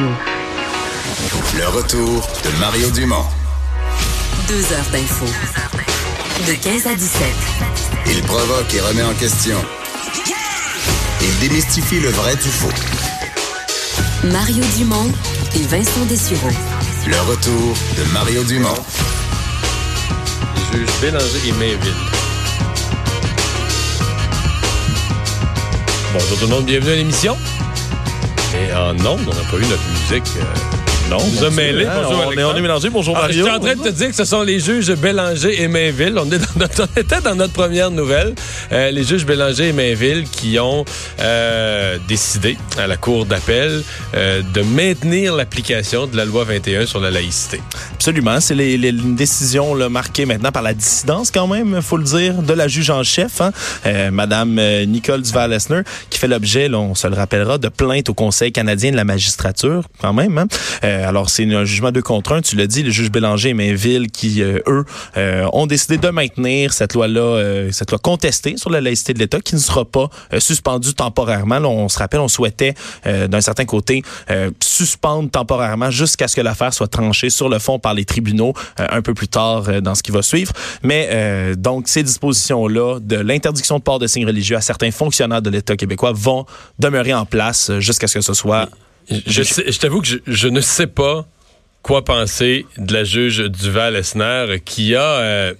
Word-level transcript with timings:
Radio. 0.00 0.16
Le 1.56 1.68
retour 1.68 2.28
de 2.44 2.58
Mario 2.58 2.90
Dumont. 2.90 3.24
Deux 4.48 4.72
heures 4.72 4.90
d'info. 4.92 5.26
De 6.46 6.54
15 6.54 6.86
à 6.86 6.94
17. 6.94 7.22
Il 8.06 8.22
provoque 8.22 8.72
et 8.74 8.80
remet 8.80 9.02
en 9.02 9.14
question. 9.14 9.56
Il 11.20 11.38
démystifie 11.48 12.00
le 12.00 12.08
vrai 12.10 12.34
du 12.36 12.48
faux. 12.48 12.72
Mario 14.24 14.64
Dumont 14.78 15.12
et 15.54 15.66
Vincent 15.66 16.04
Dessureau. 16.08 16.50
Le 17.06 17.20
retour 17.30 17.74
de 17.98 18.12
Mario 18.12 18.42
Dumont. 18.44 18.84
Juge 20.72 20.88
Bélanger 21.02 21.48
et 21.48 21.52
Mainville. 21.52 21.94
Bonjour 26.12 26.38
tout 26.38 26.46
le 26.46 26.50
monde, 26.50 26.64
bienvenue 26.64 26.92
à 26.92 26.96
l'émission. 26.96 27.36
En 28.80 28.96
ondes, 29.04 29.20
on 29.28 29.34
n'a 29.34 29.50
pas 29.50 29.58
eu 29.58 29.66
notre 29.68 29.86
musique. 29.90 30.38
euh, 30.38 30.79
Non, 31.10 31.16
hein, 31.16 31.22
Bonjour, 31.24 31.50
on, 31.52 31.58
est, 31.58 31.68
Alexandre. 31.70 32.52
on 32.54 32.56
est 32.56 32.60
mélangé. 32.60 32.88
Bonjour 32.88 33.16
Ah, 33.16 33.22
Mario. 33.22 33.38
J'étais 33.44 33.50
en 33.50 33.58
train 33.58 33.74
de 33.74 33.82
te 33.82 33.88
dire 33.88 34.08
que 34.10 34.14
ce 34.14 34.24
sont 34.24 34.42
les 34.42 34.60
juges 34.60 34.92
Bélanger 34.94 35.60
et 35.60 35.66
Mainville. 35.66 36.14
On, 36.16 36.30
est 36.30 36.38
dans 36.38 36.46
notre- 36.60 36.88
on 36.96 37.00
était 37.00 37.20
dans 37.20 37.34
notre 37.34 37.52
première 37.52 37.90
nouvelle. 37.90 38.32
Euh, 38.70 38.92
les 38.92 39.02
juges 39.02 39.26
Bélanger 39.26 39.68
et 39.68 39.72
Mainville 39.72 40.24
qui 40.30 40.56
ont 40.60 40.84
euh, 41.20 41.98
décidé 42.06 42.56
à 42.78 42.86
la 42.86 42.96
Cour 42.96 43.26
d'appel 43.26 43.82
euh, 44.14 44.42
de 44.54 44.62
maintenir 44.62 45.34
l'application 45.34 46.06
de 46.06 46.16
la 46.16 46.24
loi 46.24 46.44
21 46.44 46.86
sur 46.86 47.00
la 47.00 47.10
laïcité. 47.10 47.60
Absolument. 47.94 48.40
C'est 48.40 48.54
les, 48.54 48.78
les- 48.78 48.90
une 48.90 49.16
décision 49.16 49.74
là, 49.74 49.88
marquée 49.88 50.26
maintenant 50.26 50.52
par 50.52 50.62
la 50.62 50.74
dissidence, 50.74 51.32
quand 51.32 51.48
même, 51.48 51.82
faut 51.82 51.96
le 51.96 52.04
dire, 52.04 52.34
de 52.34 52.52
la 52.52 52.68
juge 52.68 52.90
en 52.90 53.02
chef, 53.02 53.40
hein, 53.40 53.50
Madame 54.12 54.60
Nicole 54.86 55.22
Duval-Lesner, 55.22 55.80
qui 56.08 56.20
fait 56.20 56.28
l'objet, 56.28 56.72
on 56.72 56.94
se 56.94 57.08
le 57.08 57.14
rappellera, 57.14 57.58
de 57.58 57.68
plainte 57.68 58.08
au 58.10 58.14
Conseil 58.14 58.52
canadien 58.52 58.92
de 58.92 58.96
la 58.96 59.04
magistrature, 59.04 59.82
quand 60.00 60.12
même. 60.12 60.38
Hein. 60.38 60.46
Euh, 61.00 61.08
alors, 61.08 61.30
c'est 61.30 61.44
un 61.52 61.64
jugement 61.64 61.90
deux 61.90 62.02
contre 62.02 62.32
un. 62.32 62.42
Tu 62.42 62.56
l'as 62.56 62.66
dit, 62.66 62.82
les 62.82 62.90
juges 62.90 63.10
Bélanger 63.10 63.50
et 63.50 63.54
Mainville 63.54 64.10
qui, 64.10 64.42
euh, 64.42 64.60
eux, 64.66 64.84
euh, 65.16 65.48
ont 65.52 65.66
décidé 65.66 65.98
de 65.98 66.08
maintenir 66.08 66.72
cette 66.72 66.94
loi-là, 66.94 67.70
cette 67.72 67.90
loi 67.90 67.98
contestée 67.98 68.56
sur 68.56 68.70
la 68.70 68.80
laïcité 68.80 69.14
de 69.14 69.18
l'État, 69.18 69.40
qui 69.40 69.54
ne 69.54 69.60
sera 69.60 69.84
pas 69.84 70.08
suspendue 70.38 70.94
temporairement. 70.94 71.58
On 71.58 71.88
se 71.88 71.98
rappelle, 71.98 72.20
on 72.20 72.28
souhaitait, 72.28 72.74
d'un 73.04 73.40
certain 73.40 73.64
côté, 73.64 74.02
suspendre 74.60 75.30
temporairement 75.30 75.90
jusqu'à 75.90 76.28
ce 76.28 76.36
que 76.36 76.40
l'affaire 76.40 76.72
soit 76.72 76.88
tranchée 76.88 77.30
sur 77.30 77.48
le 77.48 77.58
fond 77.58 77.78
par 77.78 77.94
les 77.94 78.04
tribunaux 78.04 78.54
un 78.78 79.02
peu 79.02 79.14
plus 79.14 79.28
tard 79.28 79.82
dans 79.82 79.94
ce 79.94 80.02
qui 80.02 80.10
va 80.10 80.22
suivre. 80.22 80.52
Mais 80.82 81.54
donc, 81.56 81.88
ces 81.88 82.02
dispositions-là 82.02 82.98
de 83.00 83.16
l'interdiction 83.16 83.78
de 83.78 83.82
port 83.82 83.98
de 83.98 84.06
signes 84.06 84.26
religieux 84.26 84.56
à 84.56 84.60
certains 84.60 84.90
fonctionnaires 84.90 85.42
de 85.42 85.50
l'État 85.50 85.76
québécois 85.76 86.12
vont 86.14 86.46
demeurer 86.78 87.14
en 87.14 87.26
place 87.26 87.72
jusqu'à 87.78 88.06
ce 88.06 88.14
que 88.14 88.20
ce 88.20 88.34
soit... 88.34 88.68
Je, 89.08 89.78
t'avoue 89.78 90.00
que 90.02 90.06
je, 90.08 90.16
je 90.26 90.48
ne 90.48 90.60
sais 90.60 90.86
pas 90.86 91.26
quoi 91.82 92.04
penser 92.04 92.66
de 92.78 92.92
la 92.92 93.04
juge 93.04 93.38
Duval-Esner 93.48 94.60
qui 94.64 94.94
a... 94.94 95.02
euh, 95.02 95.54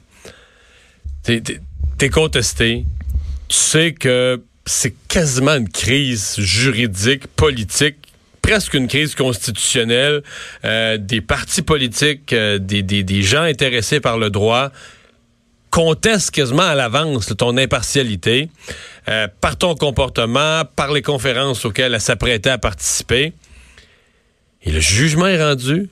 t'es- 1.22 1.40
t'es 1.40 1.60
t'es 1.98 2.08
contesté. 2.08 2.84
Tu 3.48 3.56
sais 3.56 3.92
que 3.92 4.42
c'est 4.64 4.94
quasiment 5.08 5.54
une 5.56 5.68
crise 5.68 6.36
juridique, 6.38 7.26
politique, 7.28 7.96
presque 8.40 8.72
une 8.74 8.88
crise 8.88 9.14
constitutionnelle. 9.14 10.22
Euh, 10.64 10.96
des 10.96 11.20
partis 11.20 11.62
politiques, 11.62 12.32
euh, 12.32 12.58
des, 12.58 12.82
des, 12.82 13.02
des 13.02 13.22
gens 13.22 13.42
intéressés 13.42 14.00
par 14.00 14.16
le 14.18 14.30
droit 14.30 14.70
contestent 15.70 16.32
quasiment 16.32 16.62
à 16.62 16.74
l'avance 16.74 17.32
ton 17.36 17.56
impartialité 17.56 18.48
euh, 19.08 19.28
par 19.40 19.56
ton 19.56 19.74
comportement, 19.74 20.62
par 20.76 20.92
les 20.92 21.02
conférences 21.02 21.64
auxquelles 21.64 21.94
elle 21.94 22.00
s'apprêtait 22.00 22.50
à 22.50 22.58
participer. 22.58 23.32
Et 24.62 24.72
le 24.72 24.80
jugement 24.80 25.26
est 25.26 25.42
rendu. 25.42 25.88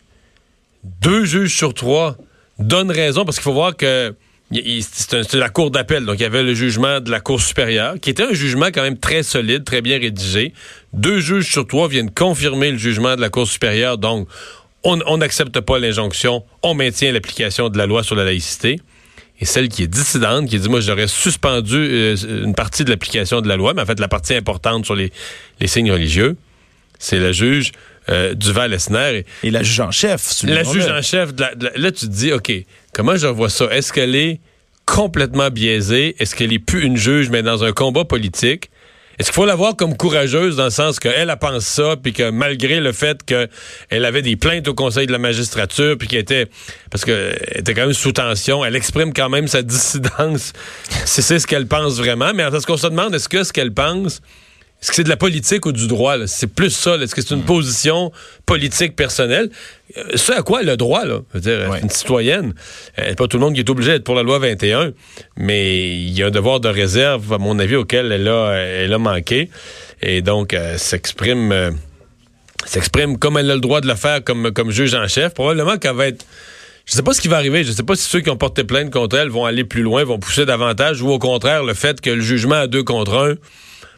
Deux 0.84 1.24
juges 1.24 1.56
sur 1.56 1.74
trois 1.74 2.16
donnent 2.58 2.90
raison 2.90 3.24
parce 3.24 3.36
qu'il 3.36 3.44
faut 3.44 3.52
voir 3.52 3.76
que 3.76 4.14
c'est 4.50 5.34
la 5.34 5.48
cour 5.50 5.70
d'appel. 5.70 6.04
Donc, 6.06 6.16
il 6.18 6.22
y 6.22 6.26
avait 6.26 6.42
le 6.42 6.54
jugement 6.54 7.00
de 7.00 7.10
la 7.10 7.20
Cour 7.20 7.40
supérieure, 7.40 7.96
qui 8.00 8.10
était 8.10 8.22
un 8.22 8.32
jugement 8.32 8.66
quand 8.66 8.82
même 8.82 8.98
très 8.98 9.22
solide, 9.22 9.64
très 9.64 9.82
bien 9.82 9.98
rédigé. 9.98 10.54
Deux 10.94 11.20
juges 11.20 11.50
sur 11.50 11.66
trois 11.66 11.86
viennent 11.88 12.10
confirmer 12.10 12.70
le 12.70 12.78
jugement 12.78 13.14
de 13.14 13.20
la 13.20 13.28
Cour 13.28 13.46
supérieure. 13.46 13.98
Donc, 13.98 14.26
on 14.84 15.00
on 15.06 15.18
n'accepte 15.18 15.60
pas 15.60 15.78
l'injonction, 15.78 16.44
on 16.62 16.74
maintient 16.74 17.12
l'application 17.12 17.68
de 17.68 17.76
la 17.76 17.86
loi 17.86 18.02
sur 18.02 18.14
la 18.14 18.24
laïcité. 18.24 18.80
Et 19.40 19.44
celle 19.44 19.68
qui 19.68 19.84
est 19.84 19.86
dissidente, 19.86 20.48
qui 20.48 20.58
dit, 20.58 20.68
moi, 20.68 20.80
j'aurais 20.80 21.06
suspendu 21.06 21.76
euh, 21.76 22.16
une 22.44 22.54
partie 22.54 22.84
de 22.84 22.90
l'application 22.90 23.40
de 23.40 23.48
la 23.48 23.56
loi, 23.56 23.72
mais 23.74 23.82
en 23.82 23.86
fait, 23.86 24.00
la 24.00 24.08
partie 24.08 24.34
importante 24.34 24.84
sur 24.84 24.96
les, 24.96 25.12
les 25.60 25.66
signes 25.68 25.92
religieux, 25.92 26.36
c'est 26.98 27.20
la 27.20 27.30
juge 27.30 27.70
euh, 28.08 28.34
Duval-Esner. 28.34 29.24
Et 29.44 29.50
la 29.52 29.62
juge 29.62 29.80
en 29.80 29.90
chef. 29.92 30.42
La 30.44 30.64
juge 30.64 30.88
en 30.90 31.02
chef, 31.02 31.34
de 31.34 31.42
la- 31.42 31.54
de 31.54 31.64
la- 31.66 31.72
là, 31.76 31.92
tu 31.92 32.06
te 32.06 32.10
dis, 32.12 32.32
OK, 32.32 32.52
comment 32.92 33.16
je 33.16 33.26
revois 33.28 33.50
ça? 33.50 33.66
Est-ce 33.70 33.92
qu'elle 33.92 34.16
est 34.16 34.40
complètement 34.86 35.50
biaisée? 35.50 36.16
Est-ce 36.18 36.34
qu'elle 36.34 36.52
est 36.52 36.58
plus 36.58 36.82
une 36.82 36.96
juge, 36.96 37.28
mais 37.30 37.42
dans 37.42 37.62
un 37.62 37.72
combat 37.72 38.04
politique? 38.04 38.70
Est-ce 39.18 39.30
qu'il 39.30 39.34
faut 39.34 39.46
la 39.46 39.56
voir 39.56 39.74
comme 39.74 39.96
courageuse 39.96 40.56
dans 40.56 40.64
le 40.64 40.70
sens 40.70 41.00
qu'elle, 41.00 41.28
elle 41.28 41.36
pense 41.40 41.64
ça, 41.64 41.96
puis 42.00 42.12
que 42.12 42.30
malgré 42.30 42.78
le 42.78 42.92
fait 42.92 43.24
qu'elle 43.24 44.04
avait 44.04 44.22
des 44.22 44.36
plaintes 44.36 44.68
au 44.68 44.74
Conseil 44.74 45.08
de 45.08 45.12
la 45.12 45.18
magistrature, 45.18 45.98
puis 45.98 46.06
qu'elle 46.06 46.20
était, 46.20 46.46
parce 46.90 47.04
qu'elle 47.04 47.36
était 47.56 47.74
quand 47.74 47.82
même 47.82 47.92
sous 47.92 48.12
tension, 48.12 48.64
elle 48.64 48.76
exprime 48.76 49.12
quand 49.12 49.28
même 49.28 49.48
sa 49.48 49.62
dissidence, 49.62 50.52
si 51.04 51.22
c'est 51.22 51.40
ce 51.40 51.48
qu'elle 51.48 51.66
pense 51.66 51.98
vraiment. 51.98 52.32
Mais 52.32 52.44
en 52.44 52.60
ce 52.60 52.64
qu'on 52.64 52.76
se 52.76 52.86
demande, 52.86 53.12
est-ce 53.12 53.28
que 53.28 53.42
ce 53.42 53.52
qu'elle 53.52 53.74
pense, 53.74 54.20
est-ce 54.80 54.90
que 54.90 54.94
c'est 54.96 55.04
de 55.04 55.08
la 55.08 55.16
politique 55.16 55.66
ou 55.66 55.72
du 55.72 55.86
droit? 55.88 56.14
C'est 56.26 56.46
plus 56.46 56.70
ça. 56.70 56.94
Est-ce 56.96 57.14
que 57.14 57.20
c'est 57.20 57.34
une 57.34 57.42
position 57.44 58.12
politique 58.46 58.94
personnelle? 58.94 59.50
Euh, 59.96 60.02
Ce 60.16 60.32
à 60.32 60.42
quoi 60.42 60.62
elle 60.62 60.68
a 60.70 60.76
droit, 60.76 61.04
là. 61.04 61.20
Je 61.34 61.38
veux 61.38 61.40
dire, 61.40 61.68
Ouais. 61.70 61.80
une 61.82 61.90
citoyenne. 61.90 62.54
Euh, 62.98 63.14
pas 63.14 63.26
tout 63.26 63.38
le 63.38 63.44
monde 63.44 63.54
qui 63.54 63.60
est 63.60 63.70
obligé 63.70 63.90
d'être 63.92 64.04
pour 64.04 64.14
la 64.14 64.22
loi 64.22 64.38
21, 64.38 64.92
mais 65.36 65.96
il 65.96 66.10
y 66.16 66.22
a 66.22 66.26
un 66.26 66.30
devoir 66.30 66.60
de 66.60 66.68
réserve, 66.68 67.32
à 67.32 67.38
mon 67.38 67.58
avis, 67.58 67.74
auquel 67.76 68.12
elle 68.12 68.28
a, 68.28 68.52
elle 68.54 68.92
a 68.92 68.98
manqué. 68.98 69.50
Et 70.00 70.22
donc, 70.22 70.54
euh, 70.54 70.78
s'exprime... 70.78 71.50
euh, 71.50 71.70
s'exprime 72.64 73.18
comme 73.18 73.36
elle 73.38 73.50
a 73.50 73.54
le 73.54 73.60
droit 73.60 73.80
de 73.80 73.86
le 73.88 73.94
faire 73.94 74.22
comme, 74.22 74.52
comme 74.52 74.70
juge 74.70 74.94
en 74.94 75.08
chef. 75.08 75.34
Probablement 75.34 75.76
qu'elle 75.78 75.94
va 75.96 76.06
être... 76.08 76.24
Je 76.86 76.94
sais 76.94 77.02
pas 77.02 77.12
ce 77.12 77.20
qui 77.20 77.28
va 77.28 77.36
arriver. 77.36 77.64
Je 77.64 77.72
sais 77.72 77.82
pas 77.82 77.96
si 77.96 78.08
ceux 78.08 78.20
qui 78.20 78.30
ont 78.30 78.36
porté 78.36 78.64
plainte 78.64 78.90
contre 78.90 79.16
elle 79.18 79.28
vont 79.28 79.44
aller 79.44 79.64
plus 79.64 79.82
loin, 79.82 80.04
vont 80.04 80.18
pousser 80.18 80.46
davantage, 80.46 81.02
ou 81.02 81.10
au 81.10 81.18
contraire, 81.18 81.62
le 81.64 81.74
fait 81.74 82.00
que 82.00 82.10
le 82.10 82.20
jugement 82.22 82.54
à 82.54 82.66
deux 82.66 82.82
contre 82.82 83.14
un, 83.14 83.34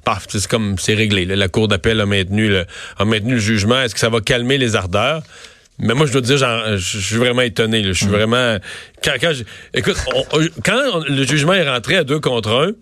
paf, 0.04 0.26
c'est 0.28 0.46
comme 0.46 0.76
c'est 0.78 0.94
réglé. 0.94 1.24
là. 1.24 1.36
La 1.36 1.48
Cour 1.48 1.68
d'appel 1.68 2.00
a 2.00 2.06
maintenu 2.06 2.48
le, 2.48 2.64
a 2.98 3.04
maintenu 3.04 3.34
le 3.34 3.40
jugement. 3.40 3.80
Est-ce 3.80 3.94
que 3.94 4.00
ça 4.00 4.08
va 4.08 4.20
calmer 4.20 4.58
les 4.58 4.76
ardeurs? 4.76 5.22
Mais 5.78 5.94
moi, 5.94 6.06
je 6.06 6.12
dois 6.12 6.20
dire, 6.20 6.36
j'en- 6.36 6.76
je 6.76 6.98
suis 6.98 7.16
vraiment 7.16 7.42
étonné. 7.42 7.82
là. 7.82 7.92
Je 7.92 7.98
suis 7.98 8.06
vraiment. 8.06 8.58
Quand, 9.02 9.12
quand 9.20 9.32
je- 9.32 9.44
écoute, 9.72 9.96
on- 10.14 10.38
on- 10.38 10.46
quand 10.64 10.78
on- 10.94 11.04
le 11.08 11.24
jugement 11.24 11.54
est 11.54 11.68
rentré 11.68 11.96
à 11.96 12.04
deux 12.04 12.20
contre 12.20 12.50
un, 12.50 12.72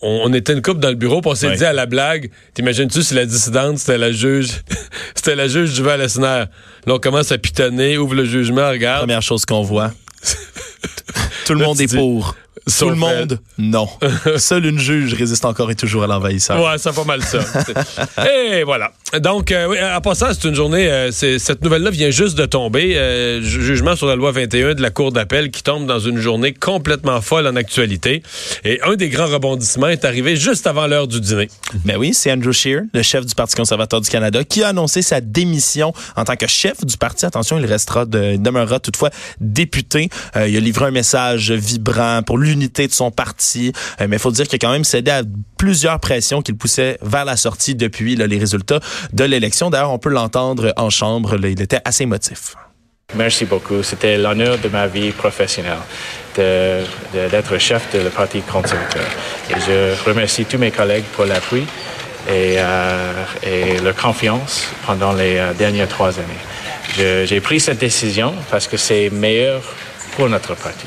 on, 0.00 0.32
était 0.34 0.52
une 0.52 0.60
couple 0.62 0.80
dans 0.80 0.88
le 0.90 0.94
bureau, 0.96 1.20
puis 1.20 1.30
on 1.30 1.34
s'est 1.34 1.48
Ouais. 1.48 1.56
dit 1.56 1.64
à 1.64 1.72
la 1.72 1.86
blague, 1.86 2.30
t'imagines-tu 2.54 3.02
si 3.02 3.14
la 3.14 3.24
dissidente, 3.26 3.78
c'était 3.78 3.96
la 3.98 4.12
juge, 4.12 4.48
c'était 5.14 5.34
la 5.34 5.48
juge 5.48 5.72
du 5.74 5.82
Val-Esner. 5.82 6.44
Là, 6.86 6.94
on 6.94 6.98
commence 6.98 7.30
à 7.32 7.38
pitonner, 7.38 7.96
ouvre 7.98 8.14
le 8.14 8.24
jugement, 8.24 8.68
regarde. 8.70 9.00
Première 9.00 9.22
chose 9.22 9.44
qu'on 9.46 9.62
voit. 9.62 9.92
Tout 11.46 11.54
le 11.54 11.60
Là, 11.60 11.66
monde 11.66 11.80
est 11.80 11.86
dis, 11.86 11.96
pour. 11.96 12.34
Tout 12.78 12.88
le 12.90 12.96
monde, 12.96 13.38
non. 13.58 13.88
Seule 14.38 14.64
une 14.66 14.78
juge 14.78 15.12
résiste 15.14 15.44
encore 15.44 15.70
et 15.70 15.74
toujours 15.74 16.04
à 16.04 16.06
l'envahisseur. 16.06 16.58
Ouais, 16.62 16.78
c'est 16.78 16.94
pas 16.94 17.04
mal 17.04 17.22
ça. 17.22 17.38
et 18.26 18.62
voilà. 18.64 18.92
Donc, 19.20 19.52
euh, 19.52 19.94
en 19.96 20.00
passant, 20.00 20.28
c'est 20.32 20.48
une 20.48 20.54
journée, 20.54 20.88
euh, 20.90 21.10
cette 21.12 21.62
nouvelle-là 21.62 21.90
vient 21.90 22.08
juste 22.10 22.38
de 22.38 22.46
tomber. 22.46 22.96
euh, 22.96 23.42
ju- 23.42 23.62
jugement 23.62 23.96
sur 23.96 24.06
la 24.06 24.16
loi 24.16 24.32
21 24.32 24.74
de 24.74 24.80
la 24.82 24.90
Cour 24.90 25.12
d'appel 25.12 25.50
qui 25.50 25.62
tombe 25.62 25.86
dans 25.86 25.98
une 25.98 26.16
journée 26.18 26.54
complètement 26.54 27.20
folle 27.20 27.46
en 27.46 27.54
actualité. 27.54 28.22
Et 28.64 28.80
un 28.82 28.94
des 28.96 29.10
grands 29.10 29.26
rebondissements 29.26 29.88
est 29.88 30.06
arrivé 30.06 30.34
juste 30.36 30.66
avant 30.66 30.86
l'heure 30.86 31.06
du 31.06 31.20
dîner. 31.20 31.48
Ben 31.84 31.96
oui, 31.98 32.14
c'est 32.14 32.32
Andrew 32.32 32.52
Scheer, 32.52 32.80
le 32.94 33.02
chef 33.02 33.26
du 33.26 33.34
Parti 33.34 33.56
conservateur 33.56 34.00
du 34.00 34.08
Canada, 34.08 34.42
qui 34.42 34.62
a 34.62 34.68
annoncé 34.68 35.02
sa 35.02 35.20
démission 35.20 35.92
en 36.16 36.24
tant 36.24 36.36
que 36.36 36.46
chef 36.46 36.82
du 36.84 36.96
parti. 36.96 37.26
Attention, 37.26 37.58
il 37.58 37.66
restera 37.66 38.06
de, 38.06 38.32
il 38.34 38.42
demeurera 38.42 38.80
toutefois 38.80 39.10
député. 39.38 40.08
Euh, 40.36 40.48
il 40.48 40.56
a 40.56 40.60
livré 40.60 40.86
un 40.86 40.90
message 40.90 41.52
vibrant 41.52 42.22
pour 42.24 42.38
l'unité 42.38 42.53
l'unité 42.54 42.86
de 42.86 42.92
son 42.92 43.10
parti. 43.10 43.72
Euh, 44.00 44.06
mais 44.08 44.16
il 44.16 44.18
faut 44.18 44.30
dire 44.30 44.46
qu'il 44.46 44.56
a 44.56 44.58
quand 44.58 44.72
même 44.72 44.84
cédé 44.84 45.10
à 45.10 45.22
plusieurs 45.58 45.98
pressions 46.00 46.42
qui 46.42 46.52
le 46.52 46.58
poussaient 46.58 46.98
vers 47.02 47.24
la 47.24 47.36
sortie 47.36 47.74
depuis 47.74 48.16
là, 48.16 48.26
les 48.26 48.38
résultats 48.38 48.80
de 49.12 49.24
l'élection. 49.24 49.70
D'ailleurs, 49.70 49.92
on 49.92 49.98
peut 49.98 50.10
l'entendre 50.10 50.72
en 50.76 50.90
chambre. 50.90 51.36
Là, 51.36 51.48
il 51.48 51.60
était 51.60 51.80
assez 51.84 52.04
émotif. 52.04 52.54
Merci 53.14 53.44
beaucoup. 53.44 53.82
C'était 53.82 54.16
l'honneur 54.16 54.58
de 54.58 54.68
ma 54.68 54.86
vie 54.86 55.10
professionnelle 55.12 55.78
d'être 56.34 56.88
de, 57.14 57.28
d'être 57.28 57.58
chef 57.58 57.82
de 57.94 58.00
le 58.00 58.10
Parti 58.10 58.40
conservateur. 58.40 59.06
Et 59.50 59.54
je 59.54 60.08
remercie 60.08 60.44
tous 60.44 60.58
mes 60.58 60.70
collègues 60.70 61.04
pour 61.14 61.24
l'appui 61.26 61.64
et, 62.28 62.56
euh, 62.58 63.12
et 63.42 63.78
leur 63.78 63.94
confiance 63.94 64.66
pendant 64.86 65.12
les 65.12 65.36
euh, 65.36 65.52
dernières 65.52 65.88
trois 65.88 66.18
années. 66.18 67.26
J'ai 67.26 67.40
pris 67.40 67.60
cette 67.60 67.78
décision 67.78 68.34
parce 68.50 68.66
que 68.66 68.76
c'est 68.76 69.10
meilleur 69.10 69.62
pour 70.16 70.28
notre 70.28 70.54
parti 70.54 70.86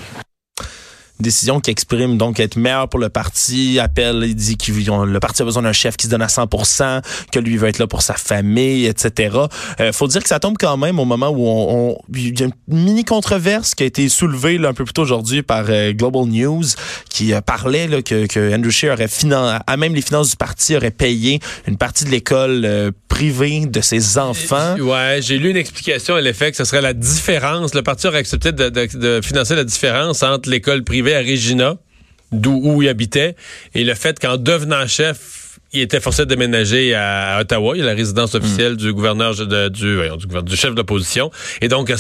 décision 1.19 1.59
qui 1.59 1.71
exprime 1.71 2.17
donc 2.17 2.39
être 2.39 2.55
meilleur 2.55 2.89
pour 2.89 2.99
le 2.99 3.09
parti, 3.09 3.79
appelle, 3.79 4.23
il 4.25 4.35
dit 4.35 4.57
que 4.57 4.71
le 4.71 5.19
parti 5.19 5.41
a 5.41 5.45
besoin 5.45 5.63
d'un 5.63 5.73
chef 5.73 5.97
qui 5.97 6.07
se 6.07 6.11
donne 6.11 6.21
à 6.21 6.27
100%, 6.27 7.01
que 7.31 7.39
lui 7.39 7.57
veut 7.57 7.67
être 7.67 7.79
là 7.79 7.87
pour 7.87 8.01
sa 8.01 8.13
famille, 8.13 8.85
etc. 8.85 9.37
Euh, 9.79 9.91
faut 9.91 10.07
dire 10.07 10.21
que 10.21 10.29
ça 10.29 10.39
tombe 10.39 10.57
quand 10.59 10.77
même 10.77 10.99
au 10.99 11.05
moment 11.05 11.29
où 11.29 11.47
on, 11.47 11.89
on 11.91 11.97
il 12.13 12.39
y 12.39 12.43
a 12.43 12.47
une 12.47 12.53
mini 12.67 13.03
controverse 13.03 13.75
qui 13.75 13.83
a 13.83 13.85
été 13.85 14.09
soulevée 14.09 14.57
là, 14.57 14.69
un 14.69 14.73
peu 14.73 14.83
plus 14.83 14.93
tôt 14.93 15.03
aujourd'hui 15.03 15.41
par 15.41 15.65
euh, 15.69 15.93
Global 15.93 16.25
News 16.25 16.63
qui 17.09 17.33
euh, 17.33 17.41
parlait 17.41 17.87
là, 17.87 18.01
que, 18.01 18.27
que 18.27 18.53
Andrew 18.53 18.69
Scheer 18.69 18.93
aurait 18.93 19.07
finan 19.07 19.59
à 19.65 19.77
même 19.77 19.93
les 19.95 20.01
finances 20.01 20.31
du 20.31 20.35
parti 20.35 20.75
aurait 20.75 20.91
payé 20.91 21.39
une 21.67 21.77
partie 21.77 22.05
de 22.05 22.09
l'école 22.09 22.63
euh, 22.65 22.91
privée 23.07 23.65
de 23.65 23.81
ses 23.81 24.17
enfants. 24.17 24.75
Ouais, 24.79 25.19
j'ai 25.21 25.37
lu 25.37 25.49
une 25.49 25.57
explication 25.57 26.15
à 26.15 26.21
l'effet 26.21 26.51
que 26.51 26.57
ce 26.57 26.65
serait 26.65 26.81
la 26.81 26.93
différence. 26.93 27.73
Le 27.73 27.81
parti 27.81 28.07
aurait 28.07 28.19
accepté 28.19 28.51
de, 28.51 28.69
de, 28.69 28.87
de 28.97 29.21
financer 29.23 29.55
la 29.55 29.63
différence 29.63 30.23
entre 30.23 30.49
l'école 30.49 30.83
privée 30.83 31.06
à 31.13 31.19
Regina, 31.19 31.75
d'où 32.31 32.59
où 32.63 32.81
il 32.81 32.89
habitait, 32.89 33.35
et 33.73 33.83
le 33.83 33.93
fait 33.93 34.19
qu'en 34.19 34.37
devenant 34.37 34.87
chef, 34.87 35.47
il 35.73 35.81
était 35.81 35.99
forcé 35.99 36.23
de 36.23 36.29
déménager 36.29 36.93
à 36.93 37.39
Ottawa, 37.41 37.75
il 37.75 37.79
y 37.79 37.83
a 37.83 37.85
la 37.85 37.93
résidence 37.93 38.33
mm. 38.33 38.37
officielle 38.37 38.75
du 38.77 38.93
gouverneur 38.93 39.35
de, 39.35 39.69
du, 39.69 39.99
du, 40.43 40.55
chef 40.55 40.71
de 40.71 40.77
l'opposition. 40.77 41.29
Et 41.61 41.67
donc, 41.67 41.91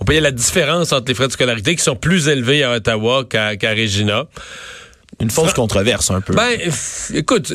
on 0.00 0.04
payait 0.04 0.20
la 0.20 0.32
différence 0.32 0.92
entre 0.92 1.08
les 1.08 1.14
frais 1.14 1.28
de 1.28 1.32
scolarité 1.32 1.76
qui 1.76 1.82
sont 1.82 1.96
plus 1.96 2.28
élevés 2.28 2.64
à 2.64 2.74
Ottawa 2.74 3.24
qu'à 3.24 3.70
Regina. 3.70 4.26
Une 5.20 5.30
fausse 5.30 5.52
controverse 5.52 6.10
un 6.10 6.20
peu. 6.20 6.34
Ben, 6.34 6.58
écoute, 7.14 7.52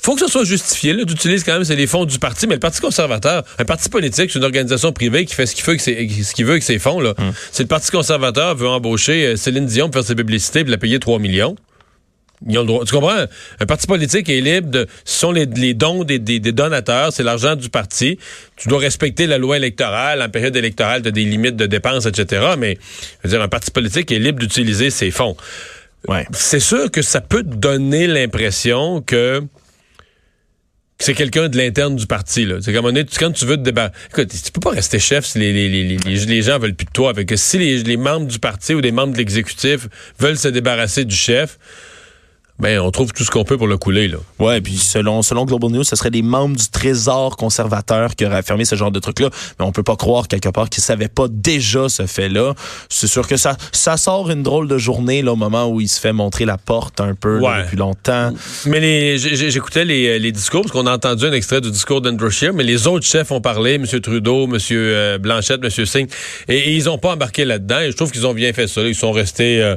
faut 0.00 0.14
que 0.14 0.20
ce 0.20 0.28
soit 0.28 0.44
justifié. 0.44 0.94
d'utiliser 1.04 1.44
quand 1.44 1.54
même, 1.54 1.64
c'est 1.64 1.76
les 1.76 1.86
fonds 1.86 2.04
du 2.04 2.18
parti, 2.18 2.46
mais 2.46 2.54
le 2.54 2.60
Parti 2.60 2.80
conservateur, 2.80 3.44
un 3.58 3.64
parti 3.64 3.88
politique, 3.88 4.30
c'est 4.30 4.38
une 4.38 4.44
organisation 4.44 4.92
privée 4.92 5.24
qui 5.24 5.34
fait 5.34 5.46
ce 5.46 5.54
qu'il 5.54 5.64
veut, 5.64 5.78
ce 5.78 6.34
qu'il 6.34 6.44
veut 6.44 6.52
avec 6.52 6.62
ses 6.62 6.78
fonds. 6.78 7.00
Là. 7.00 7.14
Hum. 7.18 7.32
Si 7.52 7.62
le 7.62 7.68
Parti 7.68 7.90
conservateur 7.90 8.56
veut 8.56 8.68
embaucher 8.68 9.26
euh, 9.26 9.36
Céline 9.36 9.66
Dion 9.66 9.86
pour 9.86 9.94
faire 9.94 10.08
ses 10.08 10.14
publicités 10.14 10.60
et 10.60 10.64
la 10.64 10.78
payer 10.78 10.98
3 10.98 11.18
millions, 11.18 11.56
ils 12.46 12.58
ont 12.58 12.62
le 12.62 12.66
droit. 12.66 12.84
Tu 12.84 12.92
comprends? 12.92 13.24
Un 13.60 13.66
parti 13.66 13.86
politique 13.86 14.28
est 14.28 14.40
libre 14.40 14.68
de. 14.70 14.86
Ce 15.04 15.20
sont 15.20 15.32
les, 15.32 15.46
dons 15.46 16.04
des, 16.04 16.18
donateurs, 16.18 17.12
c'est 17.12 17.22
l'argent 17.22 17.56
du 17.56 17.70
parti. 17.70 18.18
Tu 18.56 18.68
dois 18.68 18.78
respecter 18.78 19.26
la 19.26 19.38
loi 19.38 19.56
électorale. 19.56 20.20
En 20.20 20.28
période 20.28 20.54
électorale, 20.54 21.02
tu 21.02 21.08
as 21.08 21.12
des 21.12 21.24
limites 21.24 21.56
de 21.56 21.66
dépenses, 21.66 22.06
etc. 22.06 22.54
Mais, 22.58 22.78
je 23.22 23.28
veux 23.28 23.34
dire, 23.34 23.42
un 23.42 23.48
parti 23.48 23.70
politique 23.70 24.12
est 24.12 24.18
libre 24.18 24.38
d'utiliser 24.38 24.90
ses 24.90 25.10
fonds. 25.10 25.36
Ouais. 26.08 26.26
C'est 26.32 26.60
sûr 26.60 26.90
que 26.90 27.02
ça 27.02 27.20
peut 27.20 27.42
donner 27.42 28.06
l'impression 28.06 29.00
que 29.00 29.42
c'est 30.98 31.14
quelqu'un 31.14 31.48
de 31.48 31.56
l'interne 31.56 31.94
du 31.96 32.06
parti. 32.06 32.48
C'est 32.62 32.72
comme 32.72 32.86
on 32.86 32.94
est, 32.94 33.18
quand 33.18 33.30
tu 33.30 33.44
veux 33.44 33.56
te 33.56 33.62
débarrasser. 33.62 33.94
Écoute, 34.10 34.28
tu 34.28 34.50
peux 34.52 34.60
pas 34.60 34.70
rester 34.70 34.98
chef 34.98 35.26
si 35.26 35.38
les, 35.38 35.52
les, 35.52 35.68
les, 35.68 35.96
les, 35.98 36.42
gens 36.42 36.58
veulent 36.58 36.74
plus 36.74 36.86
de 36.86 36.90
toi. 36.90 37.10
Avec 37.10 37.32
si 37.36 37.58
les, 37.58 37.82
les 37.82 37.96
membres 37.96 38.26
du 38.26 38.38
parti 38.38 38.74
ou 38.74 38.80
des 38.80 38.92
membres 38.92 39.12
de 39.12 39.18
l'exécutif 39.18 39.88
veulent 40.18 40.38
se 40.38 40.48
débarrasser 40.48 41.04
du 41.04 41.14
chef, 41.14 41.58
ben 42.58 42.80
on 42.80 42.90
trouve 42.90 43.12
tout 43.12 43.24
ce 43.24 43.30
qu'on 43.30 43.44
peut 43.44 43.56
pour 43.56 43.66
le 43.66 43.76
couler 43.76 44.08
là. 44.08 44.18
Ouais, 44.38 44.60
puis 44.60 44.76
selon 44.76 45.22
selon 45.22 45.44
Global 45.44 45.70
News, 45.70 45.84
ce 45.84 45.96
serait 45.96 46.10
des 46.10 46.22
membres 46.22 46.56
du 46.56 46.68
Trésor 46.68 47.36
conservateur 47.36 48.14
qui 48.14 48.24
auraient 48.26 48.38
affirmé 48.38 48.64
ce 48.64 48.76
genre 48.76 48.90
de 48.90 49.00
truc 49.00 49.20
là, 49.20 49.30
mais 49.58 49.64
on 49.64 49.72
peut 49.72 49.82
pas 49.82 49.96
croire 49.96 50.28
quelque 50.28 50.48
part 50.48 50.68
qu'ils 50.68 50.82
savaient 50.82 51.08
pas 51.08 51.26
déjà 51.28 51.88
ce 51.88 52.06
fait-là. 52.06 52.54
C'est 52.88 53.08
sûr 53.08 53.26
que 53.26 53.36
ça 53.36 53.56
ça 53.72 53.96
sort 53.96 54.30
une 54.30 54.42
drôle 54.42 54.68
de 54.68 54.78
journée 54.78 55.22
là 55.22 55.32
au 55.32 55.36
moment 55.36 55.68
où 55.68 55.80
il 55.80 55.88
se 55.88 56.00
fait 56.00 56.12
montrer 56.12 56.44
la 56.44 56.58
porte 56.58 57.00
un 57.00 57.14
peu 57.14 57.40
depuis 57.40 57.76
longtemps. 57.76 58.32
Mais 58.66 59.18
j'écoutais 59.18 59.84
les, 59.84 60.18
les 60.18 60.32
discours 60.32 60.62
parce 60.62 60.72
qu'on 60.72 60.86
a 60.86 60.94
entendu 60.94 61.26
un 61.26 61.32
extrait 61.32 61.60
du 61.60 61.70
discours 61.70 62.00
d'Andrew 62.00 62.30
Scheer, 62.30 62.52
mais 62.52 62.64
les 62.64 62.86
autres 62.86 63.06
chefs 63.06 63.30
ont 63.30 63.40
parlé, 63.40 63.74
M. 63.74 63.86
Trudeau, 64.00 64.44
M. 64.46 65.18
Blanchette, 65.18 65.60
M. 65.62 65.86
Singh, 65.86 66.08
et, 66.48 66.74
ils 66.74 66.88
ont 66.88 66.98
pas 66.98 67.12
embarqué 67.12 67.44
là-dedans. 67.44 67.80
Et 67.80 67.90
je 67.90 67.96
trouve 67.96 68.10
qu'ils 68.10 68.26
ont 68.26 68.34
bien 68.34 68.52
fait 68.52 68.66
ça. 68.66 68.82
Ils 68.82 68.94
sont 68.94 69.12
restés 69.12 69.62
euh, 69.62 69.76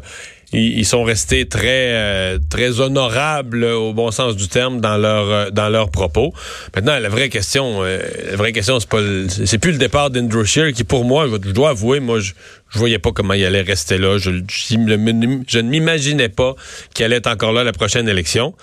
ils, 0.51 0.85
sont 0.85 1.03
restés 1.03 1.47
très 1.47 1.93
euh, 1.93 2.39
très 2.49 2.79
honorables 2.79 3.63
au 3.63 3.93
bon 3.93 4.09
sens 4.09 4.35
du 4.35 4.47
terme 4.47 4.81
dans 4.81 4.97
leur 4.97 5.29
euh, 5.29 5.49
dans 5.51 5.69
leurs 5.69 5.91
propos. 5.91 6.33
Maintenant, 6.75 6.97
la 6.97 7.09
vraie 7.09 7.29
question, 7.29 7.83
euh, 7.83 8.01
la 8.31 8.35
vraie 8.35 8.51
question, 8.51 8.79
c'est 8.79 8.89
pas 8.89 9.01
c'est 9.29 9.59
plus 9.59 9.73
le 9.73 9.77
départ 9.77 10.09
d'Andrew 10.09 10.43
Scheer 10.45 10.73
qui, 10.73 10.83
pour 10.83 11.05
moi, 11.05 11.27
je, 11.27 11.37
dois 11.51 11.69
avouer, 11.69 11.99
moi, 11.99 12.19
je, 12.19 12.33
je 12.69 12.79
voyais 12.79 12.99
pas 12.99 13.11
comment 13.11 13.33
il 13.33 13.45
allait 13.45 13.61
rester 13.61 13.97
là. 13.97 14.17
Je, 14.17 14.31
je, 14.47 14.75
ne 14.75 15.61
m'imaginais 15.61 16.29
pas 16.29 16.55
qu'il 16.93 17.05
allait 17.05 17.17
être 17.17 17.27
encore 17.27 17.51
là 17.51 17.63
la 17.63 17.73
prochaine 17.73 18.09
élection. 18.09 18.55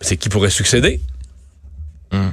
C'est 0.00 0.16
qui 0.16 0.28
pourrait 0.28 0.50
succéder? 0.50 1.00
Hmm. 2.12 2.30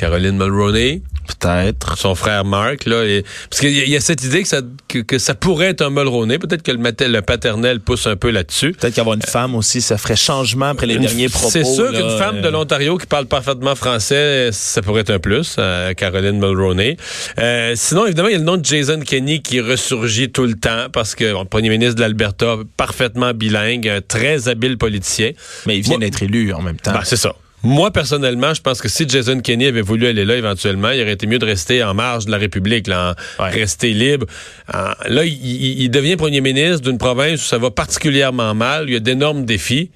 Caroline 0.00 0.38
Mulroney. 0.38 1.02
Peut-être. 1.26 1.98
Son 1.98 2.14
frère 2.14 2.44
Mark, 2.44 2.86
là. 2.86 3.04
parce 3.50 3.60
qu'il 3.60 3.70
y, 3.70 3.96
a 3.96 4.00
cette 4.00 4.24
idée 4.24 4.42
que 4.42 4.48
ça, 4.48 4.62
que, 4.88 5.18
ça 5.18 5.34
pourrait 5.34 5.66
être 5.66 5.82
un 5.82 5.90
Mulroney. 5.90 6.38
Peut-être 6.38 6.62
que 6.62 6.72
le, 6.72 6.80
le 6.80 7.20
paternel 7.22 7.80
pousse 7.80 8.06
un 8.06 8.16
peu 8.16 8.30
là-dessus. 8.30 8.72
Peut-être 8.72 8.94
qu'avoir 8.94 9.16
une 9.16 9.22
femme 9.22 9.54
aussi, 9.54 9.82
ça 9.82 9.98
ferait 9.98 10.16
changement 10.16 10.66
après 10.66 10.86
les 10.86 10.98
derniers 10.98 11.28
propos. 11.28 11.50
C'est 11.50 11.64
sûr 11.64 11.90
qu'une 11.90 12.16
femme 12.18 12.40
de 12.40 12.46
euh, 12.46 12.50
l'Ontario 12.50 12.96
qui 12.96 13.06
parle 13.06 13.26
parfaitement 13.26 13.74
français, 13.74 14.48
ça 14.52 14.80
pourrait 14.80 15.02
être 15.02 15.10
un 15.10 15.18
plus, 15.18 15.56
euh, 15.58 15.92
Caroline 15.92 16.38
Mulroney. 16.38 16.96
Euh, 17.38 17.74
sinon, 17.76 18.06
évidemment, 18.06 18.28
il 18.28 18.32
y 18.32 18.36
a 18.36 18.38
le 18.38 18.44
nom 18.44 18.56
de 18.56 18.64
Jason 18.64 19.00
Kenney 19.00 19.40
qui 19.40 19.60
ressurgit 19.60 20.30
tout 20.30 20.46
le 20.46 20.54
temps 20.54 20.86
parce 20.90 21.14
que 21.14 21.24
le 21.24 21.44
premier 21.44 21.68
ministre 21.68 21.96
de 21.96 22.00
l'Alberta, 22.00 22.56
parfaitement 22.78 23.34
bilingue, 23.34 23.86
un 23.86 24.00
très 24.00 24.48
habile 24.48 24.78
politicien. 24.78 25.32
Mais 25.66 25.76
il 25.76 25.82
vient 25.82 25.98
d'être 25.98 26.22
élu 26.22 26.54
en 26.54 26.62
même 26.62 26.78
temps. 26.78 26.92
Ben, 26.92 27.02
c'est 27.04 27.16
ça. 27.16 27.34
Moi, 27.62 27.90
personnellement, 27.90 28.54
je 28.54 28.62
pense 28.62 28.80
que 28.80 28.88
si 28.88 29.06
Jason 29.08 29.40
Kenney 29.40 29.66
avait 29.66 29.82
voulu 29.82 30.06
aller 30.06 30.24
là 30.24 30.36
éventuellement, 30.36 30.90
il 30.90 31.02
aurait 31.02 31.12
été 31.12 31.26
mieux 31.26 31.38
de 31.38 31.44
rester 31.44 31.84
en 31.84 31.92
marge 31.92 32.24
de 32.24 32.30
la 32.30 32.38
République, 32.38 32.86
là, 32.86 33.14
rester 33.38 33.92
libre. 33.92 34.26
là, 34.72 35.24
il, 35.24 35.82
il, 35.82 35.90
devient 35.90 36.16
premier 36.16 36.40
ministre 36.40 36.80
d'une 36.80 36.98
province 36.98 37.42
où 37.42 37.46
ça 37.46 37.58
va 37.58 37.70
particulièrement 37.70 38.54
mal, 38.54 38.84
il 38.88 38.94
y 38.94 38.96
a 38.96 39.00
d'énormes 39.00 39.44
défis. 39.44 39.90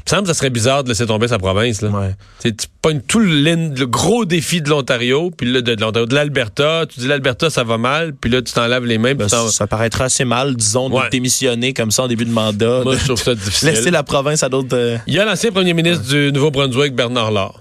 Il 0.00 0.12
me 0.12 0.16
semble 0.16 0.22
que 0.22 0.28
ça 0.28 0.34
serait 0.34 0.50
bizarre 0.50 0.82
de 0.82 0.88
laisser 0.88 1.06
tomber 1.06 1.28
sa 1.28 1.38
province. 1.38 1.82
Là. 1.82 1.90
Ouais. 1.90 2.14
Tu 2.42 2.52
pognes 2.82 3.00
tout 3.00 3.20
le, 3.20 3.54
le, 3.74 3.86
gros 3.86 4.24
défi 4.24 4.62
de 4.62 4.68
l'Ontario, 4.70 5.30
puis 5.30 5.52
de, 5.52 5.60
de, 5.60 5.74
de 5.74 6.14
l'Alberta. 6.14 6.86
Tu 6.88 7.00
dis 7.00 7.06
l'Alberta, 7.06 7.50
ça 7.50 7.64
va 7.64 7.78
mal, 7.78 8.14
puis 8.14 8.30
là, 8.30 8.40
tu 8.42 8.52
t'en 8.52 8.66
laves 8.66 8.86
les 8.86 8.98
mains. 8.98 9.14
Ben, 9.14 9.28
ça 9.28 9.66
paraîtra 9.66 10.04
assez 10.04 10.24
mal, 10.24 10.56
disons, 10.56 10.88
de 10.88 11.10
démissionner 11.10 11.74
comme 11.74 11.90
ça 11.90 12.04
en 12.04 12.08
début 12.08 12.24
de 12.24 12.32
mandat. 12.32 12.82
Moi, 12.82 12.96
je 12.96 13.04
trouve 13.04 13.22
ça 13.22 13.34
difficile. 13.34 13.68
Laisser 13.68 13.90
la 13.90 14.02
province 14.02 14.42
à 14.42 14.48
d'autres... 14.48 14.76
Euh, 14.76 14.96
Il 15.06 15.14
y 15.14 15.18
a 15.18 15.24
l'ancien 15.24 15.52
premier 15.52 15.74
ministre 15.74 16.06
du 16.08 16.32
Nouveau-Brunswick, 16.32 16.94
Bernard 16.94 17.30
Lard. 17.30 17.60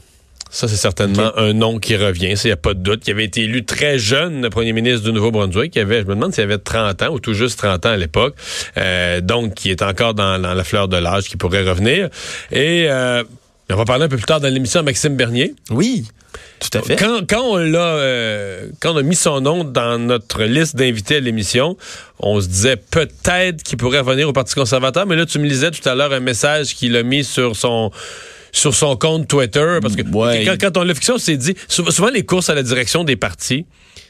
Ça, 0.51 0.67
c'est 0.67 0.77
certainement 0.77 1.31
un 1.37 1.53
nom 1.53 1.77
qui 1.77 1.95
revient, 1.95 2.33
il 2.33 2.47
n'y 2.47 2.51
a 2.51 2.57
pas 2.57 2.73
de 2.73 2.79
doute. 2.79 3.03
Il 3.05 3.11
avait 3.11 3.25
été 3.25 3.41
élu 3.41 3.65
très 3.65 3.99
jeune, 3.99 4.41
le 4.41 4.49
premier 4.49 4.73
ministre 4.73 5.05
du 5.05 5.13
Nouveau-Brunswick. 5.13 5.75
Il 5.75 5.81
avait, 5.81 6.01
je 6.01 6.07
me 6.07 6.15
demande 6.15 6.33
s'il 6.33 6.43
avait 6.43 6.57
30 6.57 7.03
ans 7.03 7.09
ou 7.13 7.19
tout 7.19 7.33
juste 7.33 7.59
30 7.59 7.85
ans 7.85 7.91
à 7.91 7.97
l'époque. 7.97 8.35
Euh, 8.77 9.21
donc, 9.21 9.53
qui 9.53 9.69
est 9.69 9.83
encore 9.83 10.15
dans, 10.15 10.37
la 10.37 10.63
fleur 10.63 10.87
de 10.87 10.97
l'âge, 10.97 11.25
qui 11.25 11.37
pourrait 11.37 11.69
revenir. 11.69 12.09
Et 12.51 12.87
euh, 12.89 13.23
on 13.69 13.75
va 13.75 13.85
parler 13.85 14.05
un 14.05 14.09
peu 14.09 14.17
plus 14.17 14.25
tard 14.25 14.39
dans 14.39 14.51
l'émission 14.51 14.79
à 14.79 14.83
Maxime 14.83 15.15
Bernier. 15.15 15.53
Oui. 15.69 16.07
Tout 16.59 16.77
à 16.79 16.81
fait. 16.81 16.95
Quand, 16.95 17.21
quand 17.29 17.43
on 17.43 17.57
l'a, 17.57 17.79
euh, 17.79 18.69
quand 18.79 18.93
on 18.93 18.97
a 18.97 19.03
mis 19.03 19.15
son 19.15 19.41
nom 19.41 19.63
dans 19.63 19.99
notre 19.99 20.43
liste 20.43 20.75
d'invités 20.75 21.17
à 21.17 21.19
l'émission, 21.19 21.77
on 22.19 22.41
se 22.41 22.47
disait 22.47 22.75
peut-être 22.75 23.61
qu'il 23.61 23.77
pourrait 23.77 23.99
revenir 23.99 24.27
au 24.27 24.33
Parti 24.33 24.55
conservateur. 24.55 25.05
Mais 25.05 25.15
là, 25.15 25.27
tu 25.27 25.37
me 25.37 25.45
lisais 25.45 25.69
tout 25.69 25.87
à 25.87 25.93
l'heure 25.93 26.11
un 26.11 26.19
message 26.19 26.75
qu'il 26.75 26.95
a 26.95 27.03
mis 27.03 27.23
sur 27.23 27.55
son 27.55 27.91
sur 28.51 28.73
son 28.75 28.95
compte 28.95 29.27
Twitter. 29.27 29.79
Parce 29.81 29.95
que 29.95 30.01
quand, 30.01 30.57
quand, 30.59 30.77
on 30.77 30.83
l'a 30.83 30.93
fixé, 30.93 31.11
on 31.11 31.17
s'est 31.17 31.37
dit, 31.37 31.55
souvent 31.67 32.09
les 32.09 32.23
courses 32.25 32.49
à 32.49 32.55
la 32.55 32.63
direction 32.63 33.03
des 33.03 33.15
partis, 33.15 33.65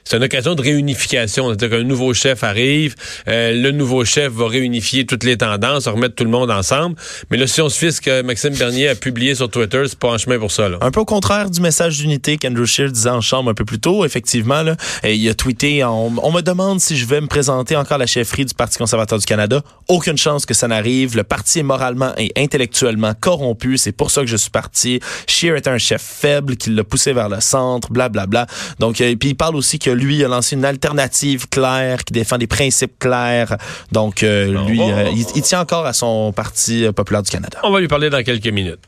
c'est 0.09 0.17
une 0.17 0.23
occasion 0.23 0.55
de 0.55 0.61
réunification. 0.63 1.49
C'est-à-dire 1.49 1.77
qu'un 1.77 1.83
nouveau 1.83 2.15
chef 2.15 2.43
arrive, 2.43 2.95
euh, 3.27 3.53
le 3.53 3.69
nouveau 3.69 4.05
chef 4.05 4.31
va 4.33 4.47
réunifier 4.47 5.05
toutes 5.05 5.23
les 5.23 5.37
tendances, 5.37 5.87
remettre 5.87 6.15
tout 6.15 6.23
le 6.23 6.31
monde 6.31 6.49
ensemble. 6.49 6.95
Mais 7.29 7.37
là, 7.37 7.45
si 7.45 7.61
on 7.61 7.69
se 7.69 7.77
fiche 7.77 7.91
ce 7.91 8.01
que 8.01 8.23
Maxime 8.23 8.55
Bernier 8.55 8.87
a 8.87 8.95
publié 8.95 9.35
sur 9.35 9.51
Twitter, 9.51 9.83
c'est 9.85 9.99
pas 9.99 10.07
en 10.07 10.17
chemin 10.17 10.39
pour 10.39 10.49
ça. 10.49 10.67
Là. 10.67 10.79
Un 10.81 10.89
peu 10.89 11.01
au 11.01 11.05
contraire 11.05 11.51
du 11.51 11.61
message 11.61 11.99
d'unité 11.99 12.37
qu'Andrew 12.37 12.65
Scheer 12.65 12.91
disait 12.91 13.11
en 13.11 13.21
chambre 13.21 13.51
un 13.51 13.53
peu 13.53 13.65
plus 13.65 13.79
tôt. 13.79 14.03
Effectivement, 14.03 14.63
là, 14.63 14.77
il 15.03 15.29
a 15.29 15.35
tweeté, 15.35 15.83
on, 15.83 16.09
me 16.09 16.41
demande 16.41 16.79
si 16.79 16.97
je 16.97 17.05
vais 17.05 17.21
me 17.21 17.27
présenter 17.27 17.75
encore 17.75 17.95
à 17.95 17.99
la 17.99 18.07
chefferie 18.07 18.45
du 18.45 18.55
Parti 18.55 18.79
conservateur 18.79 19.19
du 19.19 19.25
Canada. 19.27 19.61
Aucune 19.89 20.17
chance 20.17 20.47
que 20.47 20.55
ça 20.55 20.67
n'arrive. 20.67 21.17
Le 21.17 21.23
parti 21.23 21.59
est 21.59 21.63
moralement 21.63 22.13
et 22.17 22.31
intellectuellement 22.35 23.13
corrompu. 23.13 23.77
C'est 23.77 23.91
pour 23.91 24.09
ça 24.09 24.21
que 24.21 24.27
je 24.27 24.37
suis 24.37 24.49
parti. 24.49 25.01
Scheer 25.27 25.55
est 25.55 25.67
un 25.67 25.77
chef 25.77 26.01
faible 26.01 26.57
qui 26.57 26.71
l'a 26.71 26.83
poussé 26.83 27.13
vers 27.13 27.29
le 27.29 27.41
centre, 27.41 27.91
blablabla. 27.91 28.25
Bla, 28.25 28.45
bla. 28.45 28.55
Donc, 28.79 29.01
euh, 29.01 29.15
puis 29.15 29.29
il 29.29 29.35
parle 29.35 29.55
aussi 29.55 29.77
que 29.77 29.98
lui, 29.99 30.17
il 30.17 30.25
a 30.25 30.27
lancé 30.27 30.55
une 30.55 30.65
alternative 30.65 31.47
claire 31.49 32.03
qui 32.03 32.13
défend 32.13 32.37
des 32.37 32.47
principes 32.47 32.97
clairs. 32.99 33.57
Donc, 33.91 34.23
euh, 34.23 34.65
lui, 34.67 34.81
euh, 34.81 35.09
il, 35.35 35.41
tient 35.41 35.61
encore 35.61 35.85
à 35.85 35.93
son 35.93 36.31
Parti 36.31 36.85
euh, 36.85 36.91
populaire 36.91 37.23
du 37.23 37.29
Canada. 37.29 37.59
On 37.63 37.71
va 37.71 37.79
lui 37.79 37.87
parler 37.87 38.09
dans 38.09 38.23
quelques 38.23 38.47
minutes. 38.47 38.79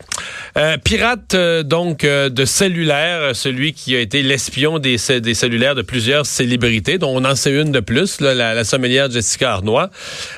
Euh, 0.57 0.77
pirate 0.77 1.35
donc 1.63 2.05
de 2.05 2.45
cellulaire, 2.45 3.35
celui 3.35 3.73
qui 3.73 3.95
a 3.95 3.99
été 3.99 4.23
l'espion 4.23 4.79
des, 4.79 4.97
des 5.21 5.33
cellulaires 5.33 5.75
de 5.75 5.81
plusieurs 5.81 6.25
célébrités, 6.25 6.97
dont 6.97 7.15
on 7.15 7.25
en 7.25 7.35
sait 7.35 7.53
une 7.53 7.71
de 7.71 7.79
plus, 7.79 8.21
là, 8.21 8.33
la, 8.33 8.53
la 8.53 8.63
sommelière 8.63 9.09
Jessica 9.09 9.53
Arnois. 9.53 9.89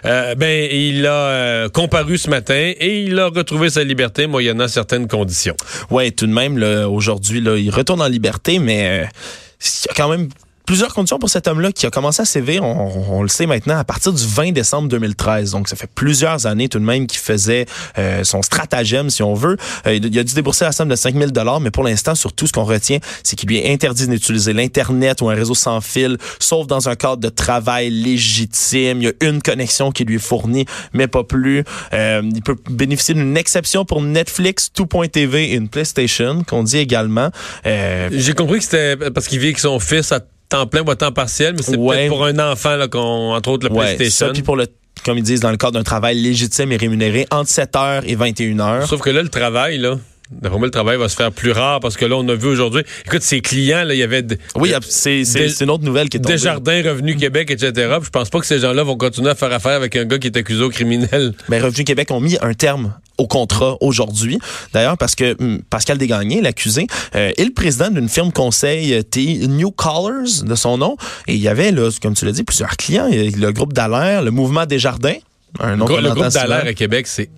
Ben, 0.03 0.69
il 0.71 1.05
a 1.05 1.69
comparu 1.69 2.17
ce 2.17 2.29
matin 2.29 2.73
et 2.79 3.03
il 3.03 3.19
a 3.19 3.27
retrouvé 3.27 3.69
sa 3.69 3.83
liberté 3.83 4.27
moyennant 4.27 4.67
certaines 4.67 5.07
conditions. 5.07 5.55
Ouais, 5.89 6.11
tout 6.11 6.27
de 6.27 6.33
même, 6.33 6.61
aujourd'hui, 6.87 7.39
il 7.39 7.69
retourne 7.69 8.01
en 8.01 8.07
liberté, 8.07 8.59
mais 8.59 9.07
il 9.61 9.87
y 9.87 9.91
a 9.91 9.93
quand 9.95 10.09
même 10.09 10.29
plusieurs 10.65 10.93
conditions 10.93 11.19
pour 11.19 11.29
cet 11.29 11.47
homme-là 11.47 11.71
qui 11.71 11.85
a 11.85 11.89
commencé 11.89 12.21
à 12.21 12.25
sévir, 12.25 12.63
on, 12.63 13.17
on 13.17 13.21
le 13.21 13.27
sait 13.27 13.45
maintenant, 13.45 13.77
à 13.77 13.83
partir 13.83 14.13
du 14.13 14.25
20 14.25 14.51
décembre 14.51 14.87
2013. 14.87 15.51
Donc, 15.51 15.67
ça 15.67 15.75
fait 15.75 15.89
plusieurs 15.93 16.45
années 16.45 16.69
tout 16.69 16.79
de 16.79 16.85
même 16.85 17.07
qu'il 17.07 17.19
faisait 17.19 17.65
euh, 17.97 18.23
son 18.23 18.41
stratagème, 18.41 19.09
si 19.09 19.23
on 19.23 19.33
veut. 19.33 19.57
Euh, 19.87 19.95
il 19.95 20.17
a 20.17 20.23
dû 20.23 20.33
débourser 20.33 20.65
la 20.65 20.71
somme 20.71 20.89
de 20.89 20.95
5000 20.95 21.31
dollars, 21.31 21.59
mais 21.59 21.71
pour 21.71 21.83
l'instant, 21.83 22.15
surtout, 22.15 22.47
ce 22.47 22.53
qu'on 22.53 22.63
retient, 22.63 22.99
c'est 23.23 23.35
qu'il 23.35 23.49
lui 23.49 23.57
est 23.57 23.71
interdit 23.71 24.07
d'utiliser 24.07 24.53
l'Internet 24.53 25.21
ou 25.21 25.29
un 25.29 25.35
réseau 25.35 25.55
sans 25.55 25.81
fil, 25.81 26.17
sauf 26.39 26.67
dans 26.67 26.89
un 26.89 26.95
cadre 26.95 27.17
de 27.17 27.29
travail 27.29 27.89
légitime. 27.89 29.01
Il 29.01 29.03
y 29.03 29.07
a 29.07 29.29
une 29.29 29.41
connexion 29.41 29.91
qui 29.91 30.05
lui 30.05 30.15
est 30.15 30.19
fournie, 30.19 30.65
mais 30.93 31.07
pas 31.07 31.23
plus. 31.23 31.63
Euh, 31.93 32.21
il 32.33 32.41
peut 32.41 32.57
bénéficier 32.69 33.13
d'une 33.13 33.37
exception 33.37 33.85
pour 33.85 34.01
Netflix, 34.01 34.71
Tout.tv 34.73 35.51
et 35.51 35.55
une 35.55 35.69
PlayStation, 35.69 36.43
qu'on 36.43 36.63
dit 36.63 36.77
également. 36.77 37.29
Euh, 37.65 38.09
J'ai 38.11 38.33
compris 38.33 38.59
que 38.59 38.65
c'était 38.65 38.97
parce 39.11 39.27
qu'il 39.27 39.39
vit 39.39 39.47
avec 39.47 39.59
son 39.59 39.79
fils 39.79 40.11
à 40.11 40.19
temps 40.53 40.67
plein 40.67 40.81
ou 40.83 40.91
à 40.91 40.95
temps 40.95 41.11
partiel, 41.11 41.53
mais 41.57 41.61
c'est 41.63 41.75
Ouais. 41.77 41.95
peut-être 41.95 42.09
pour 42.09 42.25
un 42.25 42.51
enfant, 42.51 42.75
là, 42.75 42.87
qu'on, 42.87 43.33
entre 43.33 43.49
autres, 43.49 43.67
le 43.67 43.73
ouais, 43.73 43.95
PlayStation. 43.95 44.27
ça, 44.27 44.33
puis 44.33 44.41
pour 44.43 44.55
le 44.55 44.67
comme 45.05 45.17
ils 45.17 45.23
disent, 45.23 45.41
dans 45.41 45.51
le 45.51 45.57
cadre 45.57 45.73
d'un 45.73 45.83
travail 45.83 46.15
légitime 46.21 46.71
et 46.71 46.77
rémunéré 46.77 47.25
entre 47.31 47.49
7h 47.49 48.03
et 48.05 48.15
21h. 48.15 48.85
Sauf 48.87 49.01
que 49.01 49.09
là, 49.09 49.21
le 49.23 49.27
travail, 49.29 49.77
là, 49.79 49.97
d'après 50.31 50.57
moi, 50.57 50.67
le 50.67 50.71
travail 50.71 50.97
va 50.97 51.09
se 51.09 51.15
faire 51.15 51.31
plus 51.31 51.51
rare 51.51 51.79
parce 51.79 51.97
que 51.97 52.05
là, 52.05 52.15
on 52.15 52.27
a 52.27 52.35
vu 52.35 52.47
aujourd'hui. 52.47 52.83
Écoute, 53.05 53.21
ses 53.21 53.41
clients, 53.41 53.83
là, 53.83 53.93
il 53.93 53.99
y 53.99 54.03
avait 54.03 54.25
Oui, 54.55 54.73
c'est 54.81 55.23
une 55.61 55.69
autre 55.69 55.83
nouvelle 55.83 56.09
qui 56.09 56.17
est 56.17 56.19
tombée. 56.19 56.35
Desjardins, 56.35 56.81
Revenu 56.83 57.15
Québec, 57.15 57.51
etc. 57.51 57.71
Puis 57.73 58.05
je 58.05 58.09
pense 58.09 58.29
pas 58.29 58.39
que 58.39 58.45
ces 58.45 58.59
gens-là 58.59 58.83
vont 58.83 58.97
continuer 58.97 59.29
à 59.29 59.35
faire 59.35 59.51
affaire 59.51 59.73
avec 59.73 59.95
un 59.95 60.05
gars 60.05 60.17
qui 60.17 60.27
est 60.27 60.37
accusé 60.37 60.63
au 60.63 60.69
criminel. 60.69 61.33
Ben, 61.49 61.63
Revenu 61.63 61.83
Québec 61.83 62.11
ont 62.11 62.19
mis 62.19 62.37
un 62.41 62.53
terme 62.53 62.93
au 63.17 63.27
contrat 63.27 63.77
aujourd'hui. 63.81 64.39
D'ailleurs, 64.73 64.97
parce 64.97 65.15
que 65.15 65.35
hum, 65.39 65.61
Pascal 65.69 65.97
Desgagnés, 65.97 66.41
l'accusé, 66.41 66.87
euh, 67.15 67.31
est 67.37 67.43
le 67.43 67.53
président 67.53 67.89
d'une 67.89 68.09
firme 68.09 68.31
conseil 68.31 68.93
euh, 68.93 69.03
T 69.03 69.47
New 69.47 69.71
Callers, 69.71 70.43
de 70.43 70.55
son 70.55 70.77
nom. 70.77 70.97
Et 71.27 71.35
il 71.35 71.41
y 71.41 71.47
avait, 71.47 71.71
là, 71.71 71.89
comme 72.01 72.15
tu 72.15 72.25
l'as 72.25 72.31
dit, 72.31 72.43
plusieurs 72.43 72.75
clients. 72.77 73.07
Il 73.07 73.31
y 73.31 73.43
a 73.43 73.47
Le 73.47 73.51
groupe 73.51 73.73
Dallaire, 73.73 74.23
le 74.23 74.31
mouvement 74.31 74.65
Desjardins. 74.65 75.15
Un 75.59 75.75
nom 75.75 75.85
Le, 75.85 76.09
groupe. 76.09 76.27
Dallaire 76.29 76.65
à 76.65 76.73
Québec, 76.73 77.05
c'est 77.07 77.29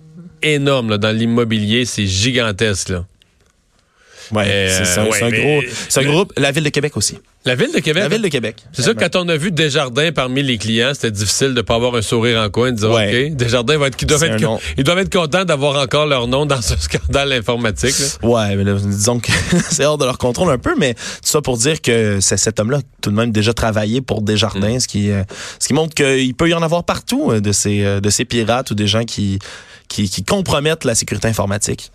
énorme 0.54 0.90
là, 0.90 0.98
dans 0.98 1.14
l'immobilier, 1.16 1.84
c'est 1.84 2.06
gigantesque. 2.06 2.90
Là. 2.90 3.04
Ouais, 4.32 4.44
Euh, 4.46 4.84
c'est 4.84 5.00
ouais, 5.00 5.22
un 5.22 5.30
gros, 5.30 5.62
c'est 5.88 6.00
un 6.00 6.04
groupe. 6.10 6.32
La 6.36 6.50
ville 6.50 6.64
de 6.64 6.70
Québec 6.70 6.96
aussi. 6.96 7.18
La 7.44 7.54
ville 7.54 7.70
de 7.72 7.78
Québec? 7.78 8.02
La 8.02 8.08
ville 8.08 8.22
de 8.22 8.28
Québec. 8.28 8.56
C'est 8.72 8.82
sûr 8.82 8.96
que 8.96 8.98
quand 8.98 9.14
on 9.14 9.28
a 9.28 9.36
vu 9.36 9.52
Desjardins 9.52 10.10
parmi 10.10 10.42
les 10.42 10.58
clients, 10.58 10.90
c'était 10.94 11.12
difficile 11.12 11.54
de 11.54 11.60
pas 11.62 11.76
avoir 11.76 11.94
un 11.94 12.02
sourire 12.02 12.40
en 12.40 12.50
coin, 12.50 12.72
de 12.72 12.76
dire 12.76 12.90
Ouais. 12.90 13.28
OK, 13.30 13.36
Desjardins 13.36 13.78
va 13.78 13.86
être, 13.86 13.96
ils 14.02 14.06
doivent 14.06 14.24
être, 14.24 14.60
ils 14.76 14.82
doivent 14.82 14.98
être 14.98 15.12
contents 15.12 15.44
d'avoir 15.44 15.80
encore 15.80 16.06
leur 16.06 16.26
nom 16.26 16.44
dans 16.44 16.60
ce 16.60 16.76
scandale 16.76 17.32
informatique. 17.34 17.94
là. 17.96 18.28
Ouais, 18.28 18.56
mais 18.56 18.64
là, 18.64 18.72
disons 18.74 19.20
que 19.20 19.30
c'est 19.70 19.84
hors 19.84 19.96
de 19.96 20.04
leur 20.04 20.18
contrôle 20.18 20.50
un 20.50 20.58
peu, 20.58 20.74
mais 20.76 20.94
tout 20.94 21.00
ça 21.22 21.40
pour 21.40 21.56
dire 21.56 21.80
que 21.80 22.18
c'est 22.20 22.36
cet 22.36 22.58
homme-là 22.58 22.80
tout 23.00 23.10
de 23.10 23.14
même 23.14 23.30
déjà 23.30 23.54
travaillé 23.54 24.00
pour 24.00 24.22
Desjardins, 24.22 24.80
ce 24.80 24.88
qui 24.88 25.12
euh, 25.12 25.22
ce 25.60 25.68
qui 25.68 25.74
montre 25.74 25.94
qu'il 25.94 26.34
peut 26.34 26.48
y 26.48 26.54
en 26.54 26.62
avoir 26.62 26.82
partout 26.82 27.30
euh, 27.30 27.40
de 27.40 27.52
ces 27.52 27.84
euh, 27.84 28.00
de 28.00 28.10
ces 28.10 28.24
pirates 28.24 28.72
ou 28.72 28.74
des 28.74 28.88
gens 28.88 29.04
qui 29.04 29.38
qui, 29.88 30.24
compromettent 30.24 30.84
la 30.84 30.94
sécurité 30.94 31.28
informatique. 31.28 31.90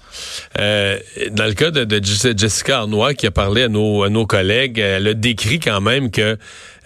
Euh, 0.60 0.98
dans 1.32 1.46
le 1.46 1.54
cas 1.54 1.72
de, 1.72 1.84
de 1.84 2.00
Jess- 2.00 2.38
Jessica 2.38 2.80
Arnois 2.80 3.14
qui 3.14 3.28
a 3.28 3.32
parlé 3.32 3.64
à 3.64 3.68
nos, 3.68 4.04
à 4.04 4.10
nos 4.10 4.26
collègues, 4.26 4.80
elle 4.80 5.08
a 5.08 5.14
décrit 5.14 5.60
quand 5.60 5.82
même 5.82 6.12
que 6.12 6.38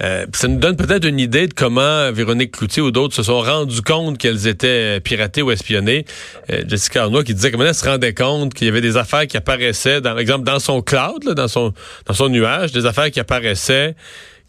euh, 0.02 0.26
ça 0.34 0.48
nous 0.48 0.60
donne 0.60 0.76
peut-être 0.76 1.06
une 1.06 1.20
idée 1.20 1.48
de 1.48 1.54
comment 1.54 2.12
Véronique 2.12 2.52
Cloutier 2.52 2.82
ou 2.82 2.92
d'autres 2.92 3.16
se 3.16 3.24
sont 3.24 3.40
rendus 3.40 3.82
compte 3.82 4.18
qu'elles 4.18 4.48
étaient 4.48 5.00
piratées 5.00 5.42
ou 5.42 5.52
espionnées. 5.52 6.06
Euh, 6.52 6.64
Jessica 6.68 7.04
Arnois 7.04 7.24
qui 7.24 7.34
disait 7.34 7.52
comment 7.52 7.66
elle 7.66 7.76
se 7.76 7.86
rendait 7.86 8.14
compte 8.14 8.54
qu'il 8.54 8.68
y 8.68 8.70
avait 8.70 8.82
des 8.82 8.98
affaires 8.98 9.28
qui 9.28 9.38
apparaissaient, 9.38 10.02
dans 10.02 10.18
exemple 10.18 10.46
dans 10.46 10.60
son 10.60 10.82
cloud, 10.82 11.24
dans 11.24 11.48
son 11.48 11.74
dans 12.06 12.14
son 12.14 12.30
nuage, 12.30 12.72
des 12.72 12.86
affaires 12.86 13.12
qui 13.12 13.20
apparaissaient 13.20 13.96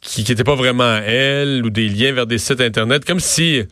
qui 0.00 0.24
n'étaient 0.28 0.44
pas 0.44 0.54
vraiment 0.54 0.98
elle 1.04 1.64
ou 1.64 1.70
des 1.70 1.88
liens 1.88 2.12
vers 2.12 2.26
des 2.26 2.38
sites 2.38 2.60
internet, 2.60 3.04
comme 3.04 3.18
si 3.20 3.62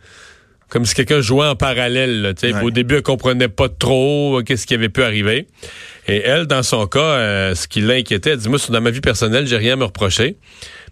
comme 0.69 0.85
si 0.85 0.95
quelqu'un 0.95 1.21
jouait 1.21 1.47
en 1.47 1.57
parallèle. 1.57 2.23
là. 2.23 2.33
Ouais. 2.43 2.63
Au 2.63 2.71
début, 2.71 2.97
elle 2.97 3.03
comprenait 3.03 3.49
pas 3.49 3.69
trop 3.69 4.39
euh, 4.39 4.43
qu'est-ce 4.43 4.67
qui 4.67 4.75
avait 4.75 4.89
pu 4.89 5.03
arriver. 5.03 5.47
Et 6.07 6.21
elle, 6.23 6.47
dans 6.47 6.63
son 6.63 6.87
cas, 6.87 6.99
euh, 7.01 7.55
ce 7.55 7.69
qui 7.69 7.81
l'inquiétait, 7.81 8.31
elle 8.31 8.39
dit, 8.39 8.49
moi, 8.49 8.59
dans 8.69 8.81
ma 8.81 8.91
vie 8.91 9.01
personnelle, 9.01 9.47
j'ai 9.47 9.57
rien 9.57 9.75
à 9.75 9.77
me 9.77 9.85
reprocher. 9.85 10.37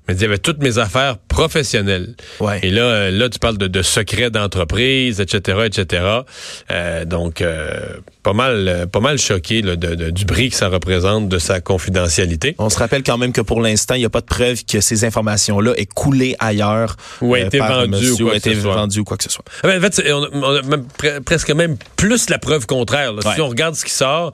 Mais 0.09 0.15
dit, 0.15 0.21
il 0.21 0.23
y 0.25 0.27
avait 0.29 0.39
toutes 0.39 0.61
mes 0.63 0.79
affaires 0.79 1.17
professionnelles. 1.29 2.15
Ouais. 2.41 2.59
Et 2.65 2.71
là, 2.71 2.83
euh, 2.83 3.11
là, 3.13 3.29
tu 3.29 3.39
parles 3.39 3.57
de, 3.57 3.69
de 3.69 3.83
secrets 3.83 4.31
d'entreprise, 4.31 5.21
etc., 5.21 5.59
etc. 5.67 6.05
Euh, 6.73 7.05
donc, 7.05 7.41
euh, 7.41 7.81
pas 8.25 8.33
mal, 8.33 8.67
euh, 8.69 8.87
pas 8.87 8.99
mal 9.01 9.19
choqué 9.19 9.63
là, 9.63 9.77
de- 9.77 9.95
de- 9.95 10.11
du 10.11 10.25
bris 10.25 10.51
que 10.51 10.57
ça 10.57 10.69
représente 10.69 11.29
de 11.29 11.39
sa 11.39 11.61
confidentialité. 11.61 12.55
On 12.59 12.69
se 12.69 12.79
rappelle 12.79 13.03
quand 13.05 13.17
même 13.19 13.33
que 13.33 13.41
pour 13.41 13.61
l'instant, 13.61 13.95
il 13.95 14.01
n'y 14.01 14.05
a 14.05 14.11
pas 14.11 14.21
de 14.23 14.27
preuve 14.27 14.65
que 14.65 14.81
ces 14.81 15.05
informations-là 15.05 15.75
aient 15.77 15.87
coulé 15.87 16.35
ailleurs. 16.41 16.97
Ou 17.21 17.35
a 17.35 17.41
été 17.41 17.59
par 17.59 17.87
vendues 17.87 18.11
ou 18.11 18.17
quoi 18.19 18.31
que 18.33 18.37
été 18.39 18.55
ce 18.55 18.61
soit. 18.63 18.75
vendues 18.75 19.01
ou 19.01 19.05
quoi 19.05 19.17
que 19.17 19.25
ce 19.25 19.31
soit. 19.31 19.45
Ah 19.63 19.69
ben, 19.69 19.79
en 19.79 19.89
fait, 19.91 20.13
on 20.13 20.25
a, 20.25 20.29
on 20.33 20.57
a 20.57 20.63
même 20.63 20.85
pre- 20.99 21.21
presque 21.21 21.51
même 21.51 21.77
plus 21.97 22.29
la 22.29 22.39
preuve 22.39 22.67
contraire. 22.67 23.13
là. 23.13 23.21
Ouais. 23.25 23.35
Si 23.35 23.41
on 23.41 23.49
regarde 23.49 23.75
ce 23.77 23.85
qui 23.85 23.93
sort, 23.93 24.33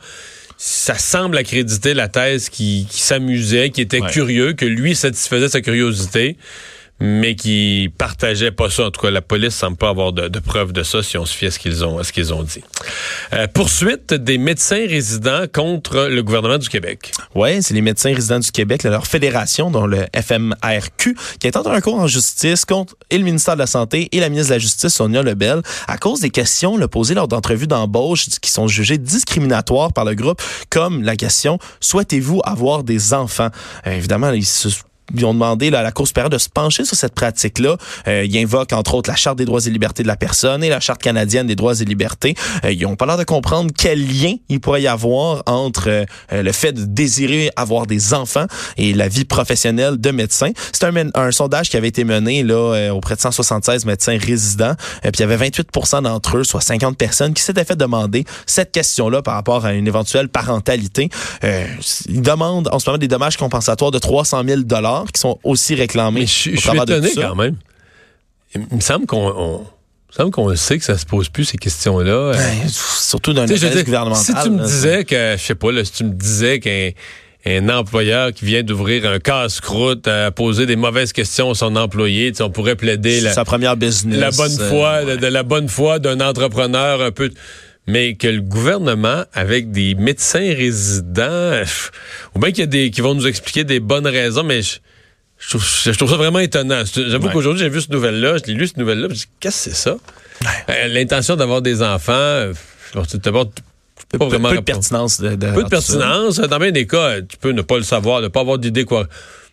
ça 0.60 0.98
semble 0.98 1.38
accréditer 1.38 1.94
la 1.94 2.08
thèse 2.08 2.48
qui, 2.48 2.86
qui 2.90 3.00
s'amusait, 3.00 3.70
qui 3.70 3.80
était 3.80 4.00
Ouais. 4.02 4.10
curieux, 4.10 4.52
que 4.54 4.64
lui 4.66 4.96
satisfaisait 4.96 5.48
sa 5.48 5.60
curiosité, 5.60 6.36
mais 7.00 7.34
qui 7.36 7.92
partageait 7.96 8.50
pas 8.50 8.70
ça. 8.70 8.86
En 8.86 8.90
tout 8.90 9.00
cas, 9.00 9.10
la 9.10 9.22
police 9.22 9.54
semble 9.54 9.76
pas 9.76 9.88
avoir 9.88 10.12
de, 10.12 10.28
de 10.28 10.38
preuves 10.38 10.72
de 10.72 10.82
ça 10.82 11.02
si 11.02 11.16
on 11.16 11.26
se 11.26 11.34
fie 11.34 11.46
à 11.46 11.50
ce 11.50 11.58
qu'ils 11.58 11.84
ont, 11.84 11.98
à 11.98 12.04
ce 12.04 12.12
qu'ils 12.12 12.32
ont 12.34 12.42
dit. 12.42 12.62
Euh, 13.32 13.46
poursuite 13.46 14.14
des 14.14 14.38
médecins 14.38 14.86
résidents 14.86 15.44
contre 15.52 16.08
le 16.08 16.22
gouvernement 16.22 16.58
du 16.58 16.68
Québec. 16.68 17.12
Ouais, 17.34 17.60
c'est 17.62 17.74
les 17.74 17.82
médecins 17.82 18.14
résidents 18.14 18.40
du 18.40 18.50
Québec, 18.50 18.82
leur 18.84 19.06
fédération, 19.06 19.70
dont 19.70 19.86
le 19.86 20.06
FMRQ, 20.14 21.16
qui 21.40 21.46
a 21.46 21.50
tenté 21.52 21.68
un 21.70 21.80
cours 21.80 21.98
en 21.98 22.06
justice 22.06 22.64
contre 22.64 22.96
et 23.10 23.18
le 23.18 23.24
ministère 23.24 23.54
de 23.54 23.60
la 23.60 23.66
Santé 23.66 24.08
et 24.12 24.20
la 24.20 24.28
ministre 24.28 24.50
de 24.50 24.54
la 24.54 24.58
Justice, 24.58 24.94
Sonia 24.94 25.22
Lebel, 25.22 25.62
à 25.86 25.98
cause 25.98 26.20
des 26.20 26.30
questions 26.30 26.78
posées 26.88 27.14
lors 27.14 27.28
d'entrevues 27.28 27.66
d'embauche 27.66 28.26
qui 28.40 28.50
sont 28.50 28.66
jugées 28.68 28.98
discriminatoires 28.98 29.92
par 29.92 30.04
le 30.04 30.14
groupe, 30.14 30.40
comme 30.70 31.02
la 31.02 31.16
question 31.16 31.58
«Souhaitez-vous 31.80 32.40
avoir 32.44 32.82
des 32.82 33.14
enfants? 33.14 33.50
Euh, 33.86 33.92
Évidemment, 33.98 34.30
ils 34.30 34.46
se 34.46 34.68
ils 35.14 35.24
ont 35.24 35.34
demandé 35.34 35.70
là, 35.70 35.80
à 35.80 35.82
la 35.82 35.92
Cour 35.92 36.06
supérieure 36.06 36.30
de 36.30 36.38
se 36.38 36.48
pencher 36.48 36.84
sur 36.84 36.96
cette 36.96 37.14
pratique-là. 37.14 37.76
Euh, 38.06 38.24
ils 38.24 38.38
invoquent 38.38 38.72
entre 38.72 38.94
autres 38.94 39.10
la 39.10 39.16
Charte 39.16 39.38
des 39.38 39.44
droits 39.44 39.60
et 39.66 39.70
libertés 39.70 40.02
de 40.02 40.08
la 40.08 40.16
personne 40.16 40.62
et 40.62 40.68
la 40.68 40.80
Charte 40.80 41.02
canadienne 41.02 41.46
des 41.46 41.56
droits 41.56 41.80
et 41.80 41.84
libertés. 41.84 42.34
Euh, 42.64 42.72
ils 42.72 42.86
ont 42.86 42.96
pas 42.96 43.06
l'air 43.06 43.18
de 43.18 43.24
comprendre 43.24 43.70
quel 43.76 44.06
lien 44.06 44.34
il 44.48 44.60
pourrait 44.60 44.82
y 44.82 44.86
avoir 44.86 45.42
entre 45.46 45.88
euh, 45.88 46.04
le 46.30 46.52
fait 46.52 46.72
de 46.72 46.84
désirer 46.84 47.50
avoir 47.56 47.86
des 47.86 48.14
enfants 48.14 48.46
et 48.76 48.92
la 48.92 49.08
vie 49.08 49.24
professionnelle 49.24 49.98
de 49.98 50.10
médecin. 50.10 50.50
C'est 50.72 50.84
un, 50.84 51.10
un 51.14 51.30
sondage 51.30 51.70
qui 51.70 51.76
avait 51.76 51.88
été 51.88 52.04
mené 52.04 52.42
là 52.42 52.74
euh, 52.74 52.90
auprès 52.90 53.14
de 53.14 53.20
176 53.20 53.84
médecins 53.84 54.18
résidents. 54.18 54.74
Euh, 55.04 55.10
puis 55.10 55.18
il 55.18 55.20
y 55.20 55.22
avait 55.22 55.48
28% 55.48 56.02
d'entre 56.02 56.38
eux, 56.38 56.44
soit 56.44 56.60
50 56.60 56.96
personnes, 56.96 57.34
qui 57.34 57.42
s'étaient 57.42 57.64
fait 57.64 57.76
demander 57.76 58.24
cette 58.46 58.72
question-là 58.72 59.22
par 59.22 59.34
rapport 59.34 59.64
à 59.64 59.72
une 59.72 59.86
éventuelle 59.86 60.28
parentalité. 60.28 61.10
Euh, 61.44 61.66
ils 62.08 62.22
demandent 62.22 62.68
en 62.72 62.78
ce 62.78 62.88
moment 62.88 62.98
des 62.98 63.08
dommages 63.08 63.36
compensatoires 63.36 63.90
de 63.90 63.98
300 63.98 64.42
000 64.46 64.60
dollars 64.62 64.97
qui 65.12 65.20
sont 65.20 65.38
aussi 65.44 65.74
réclamés. 65.74 66.20
Mais 66.20 66.26
je, 66.26 66.32
suis- 66.32 66.56
je 66.56 66.70
étonné 66.82 67.10
quand 67.14 67.34
même. 67.34 67.56
Il 68.54 68.76
me 68.76 68.80
semble 68.80 69.06
qu'on 69.06 69.64
semble 70.10 70.30
qu'on 70.30 70.54
sait 70.56 70.78
que 70.78 70.84
ça 70.84 70.96
se 70.96 71.04
pose 71.06 71.28
plus 71.28 71.44
ces 71.44 71.58
questions-là. 71.58 72.10
Euh, 72.10 72.32
Ben, 72.32 72.68
surtout 72.68 73.32
veux 73.34 73.40
organisme 73.42 73.68
dire, 73.70 73.84
gouvernemental. 73.84 74.24
Si 74.24 74.42
tu 74.42 74.50
me 74.50 74.64
disais 74.64 75.04
que, 75.04 75.34
je 75.38 75.42
sais 75.42 75.54
pas, 75.54 75.70
là, 75.70 75.84
si 75.84 75.92
tu 75.92 76.04
me 76.04 76.12
disais 76.14 76.60
qu'un 76.60 76.90
un 77.46 77.68
employeur 77.68 78.32
qui 78.32 78.44
vient 78.44 78.62
d'ouvrir 78.62 79.06
un 79.06 79.18
casse-croûte 79.18 80.08
à 80.08 80.30
poser 80.30 80.66
des 80.66 80.76
mauvaises 80.76 81.12
questions 81.12 81.50
à 81.50 81.54
son 81.54 81.76
employé, 81.76 82.32
on 82.40 82.50
pourrait 82.50 82.74
plaider 82.76 83.20
la, 83.20 83.32
sa 83.32 83.44
première 83.44 83.76
business. 83.76 84.18
la 84.18 84.30
bonne 84.30 84.60
euh, 84.60 84.68
foi, 84.68 84.98
ouais. 85.04 85.16
de, 85.16 85.20
de 85.20 85.26
la 85.26 85.42
bonne 85.42 85.68
foi 85.68 85.98
d'un 85.98 86.20
entrepreneur 86.20 87.00
un 87.02 87.10
peu. 87.10 87.30
Mais 87.88 88.14
que 88.14 88.28
le 88.28 88.40
gouvernement, 88.42 89.24
avec 89.32 89.70
des 89.72 89.94
médecins 89.96 90.54
résidents, 90.54 91.62
ou 92.34 92.38
bien 92.38 92.50
qu'il 92.50 92.60
y 92.60 92.62
a 92.62 92.66
des 92.66 92.90
qui 92.90 93.00
vont 93.00 93.14
nous 93.14 93.26
expliquer 93.26 93.64
des 93.64 93.80
bonnes 93.80 94.06
raisons, 94.06 94.44
mais 94.44 94.62
je, 94.62 94.76
je 95.38 95.48
trouve, 95.48 95.64
je 95.84 95.90
trouve 95.92 96.10
ça 96.10 96.16
vraiment 96.16 96.38
étonnant. 96.38 96.82
J'avoue 96.84 97.26
Ouais. 97.26 97.32
qu'aujourd'hui, 97.32 97.62
j'ai 97.62 97.68
vu 97.70 97.80
cette 97.80 97.90
nouvelle-là, 97.90 98.36
je 98.38 98.44
l'ai 98.44 98.54
lu 98.54 98.66
cette 98.66 98.76
nouvelle-là, 98.76 99.04
je 99.08 99.12
me 99.12 99.14
dis, 99.18 99.24
qu'est-ce 99.40 99.64
que 99.70 99.70
c'est 99.70 99.76
ça? 99.76 99.96
Euh, 100.70 100.86
L'intention 100.88 101.34
d'avoir 101.34 101.62
des 101.62 101.82
enfants, 101.82 102.52
d'abord 103.24 103.50
peu, 104.10 104.18
pas 104.18 104.24
peu- 104.26 104.30
vraiment 104.30 104.50
peu 104.50 104.56
de 104.56 104.60
pertinence. 104.62 105.20
De, 105.20 105.34
de- 105.34 105.52
peu 105.52 105.64
de 105.64 105.68
pertinence. 105.68 106.36
Dans 106.38 106.58
bien 106.58 106.70
des 106.70 106.86
cas, 106.86 107.20
tu 107.22 107.36
peux 107.38 107.50
ne 107.50 107.62
pas 107.62 107.76
le 107.78 107.82
savoir, 107.82 108.20
ne 108.20 108.28
pas 108.28 108.40
avoir 108.40 108.58
d'idée 108.58 108.84
quoi. 108.84 109.06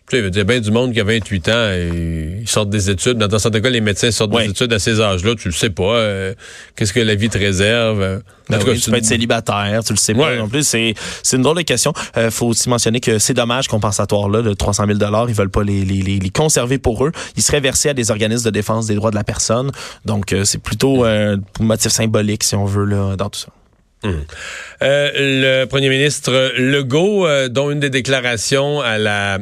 Tu 0.08 0.14
sais, 0.14 0.18
il 0.20 0.24
veut 0.24 0.30
dire, 0.30 0.44
bien 0.44 0.60
du 0.60 0.70
monde 0.70 0.92
qui 0.92 1.00
a 1.00 1.04
28 1.04 1.48
ans, 1.48 1.68
et 1.72 2.38
ils 2.42 2.48
sortent 2.48 2.70
des 2.70 2.90
études. 2.90 3.18
Dans 3.18 3.38
certains 3.40 3.60
cas, 3.60 3.70
les 3.70 3.80
médecins 3.80 4.12
sortent 4.12 4.30
des 4.38 4.44
études 4.50 4.72
à 4.72 4.78
ces 4.78 5.00
âges-là. 5.00 5.34
Tu 5.34 5.48
le 5.48 5.54
sais 5.54 5.70
pas. 5.70 5.82
euh, 5.96 6.32
Qu'est-ce 6.76 6.92
que 6.92 7.00
la 7.00 7.16
vie 7.16 7.28
te 7.28 7.36
réserve? 7.38 8.00
euh. 8.00 8.18
En 8.18 8.52
Ben 8.52 8.58
tout 8.60 8.66
cas, 8.66 8.72
oui, 8.72 8.78
tu 8.78 8.84
peux 8.90 8.96
une- 8.96 9.02
être 9.02 9.04
célibataire, 9.08 9.82
tu 9.82 9.92
le 9.92 9.98
sais 9.98 10.14
pas 10.14 10.36
non 10.36 10.48
plus. 10.48 10.62
C'est 10.62 10.94
une 11.32 11.42
drôle 11.42 11.56
de 11.56 11.62
question. 11.62 11.92
Euh, 12.16 12.30
faut 12.30 12.46
aussi 12.46 12.68
mentionner 12.68 13.00
que 13.00 13.18
ces 13.18 13.34
dommages 13.34 13.66
compensatoires 13.66 14.28
là 14.28 14.42
de 14.42 14.54
300 14.54 14.84
000 14.86 14.96
dollars, 14.98 15.28
ils 15.28 15.34
veulent 15.34 15.50
pas 15.50 15.64
les, 15.64 15.84
les, 15.84 16.00
les, 16.02 16.20
les 16.20 16.30
conserver 16.30 16.78
pour 16.78 17.04
eux. 17.04 17.10
Ils 17.36 17.42
seraient 17.42 17.58
versés 17.58 17.88
à 17.88 17.94
des 17.94 18.12
organismes 18.12 18.44
de 18.44 18.50
défense 18.50 18.86
des 18.86 18.94
droits 18.94 19.10
de 19.10 19.16
la 19.16 19.24
personne. 19.24 19.72
Donc 20.04 20.32
euh, 20.32 20.44
c'est 20.44 20.62
plutôt 20.62 21.04
euh, 21.04 21.36
un 21.58 21.64
motif 21.64 21.90
symbolique 21.90 22.44
si 22.44 22.54
on 22.54 22.64
veut 22.64 22.84
là 22.84 23.16
dans 23.16 23.28
tout 23.28 23.40
ça. 23.40 23.48
Euh, 24.82 25.10
le 25.16 25.64
premier 25.64 25.88
ministre 25.88 26.52
Legault, 26.58 27.26
euh, 27.26 27.48
dont 27.48 27.70
une 27.72 27.80
des 27.80 27.90
déclarations 27.90 28.80
à 28.80 28.98
la 28.98 29.38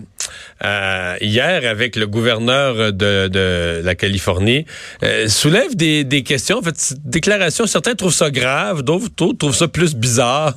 à- 0.64 1.16
hier 1.20 1.68
avec 1.68 1.96
le 1.96 2.06
gouverneur 2.06 2.92
de, 2.92 3.80
la 3.84 3.94
Californie, 3.94 4.64
euh, 5.02 5.28
soulève 5.28 5.76
des, 5.76 6.22
questions. 6.22 6.58
En 6.58 6.62
fait, 6.62 6.94
déclaration, 7.04 7.66
certains 7.66 7.94
trouvent 7.94 8.14
ça 8.14 8.30
grave, 8.30 8.82
d'autres 8.82 9.36
trouvent 9.38 9.54
ça 9.54 9.68
plus 9.68 9.94
bizarre. 9.94 10.54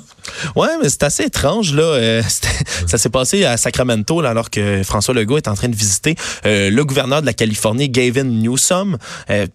Ouais, 0.55 0.67
mais 0.81 0.89
c'est 0.89 1.03
assez 1.03 1.23
étrange 1.23 1.73
là. 1.73 1.83
Euh, 1.83 2.21
ça 2.87 2.97
s'est 2.97 3.09
passé 3.09 3.45
à 3.45 3.57
Sacramento 3.57 4.21
là, 4.21 4.29
alors 4.29 4.49
que 4.49 4.83
François 4.83 5.13
Legault 5.13 5.37
est 5.37 5.47
en 5.47 5.55
train 5.55 5.69
de 5.69 5.75
visiter 5.75 6.15
euh, 6.45 6.69
le 6.69 6.85
gouverneur 6.85 7.21
de 7.21 7.25
la 7.25 7.33
Californie, 7.33 7.89
Gavin 7.89 8.23
Newsom. 8.23 8.97
Euh, 9.29 9.47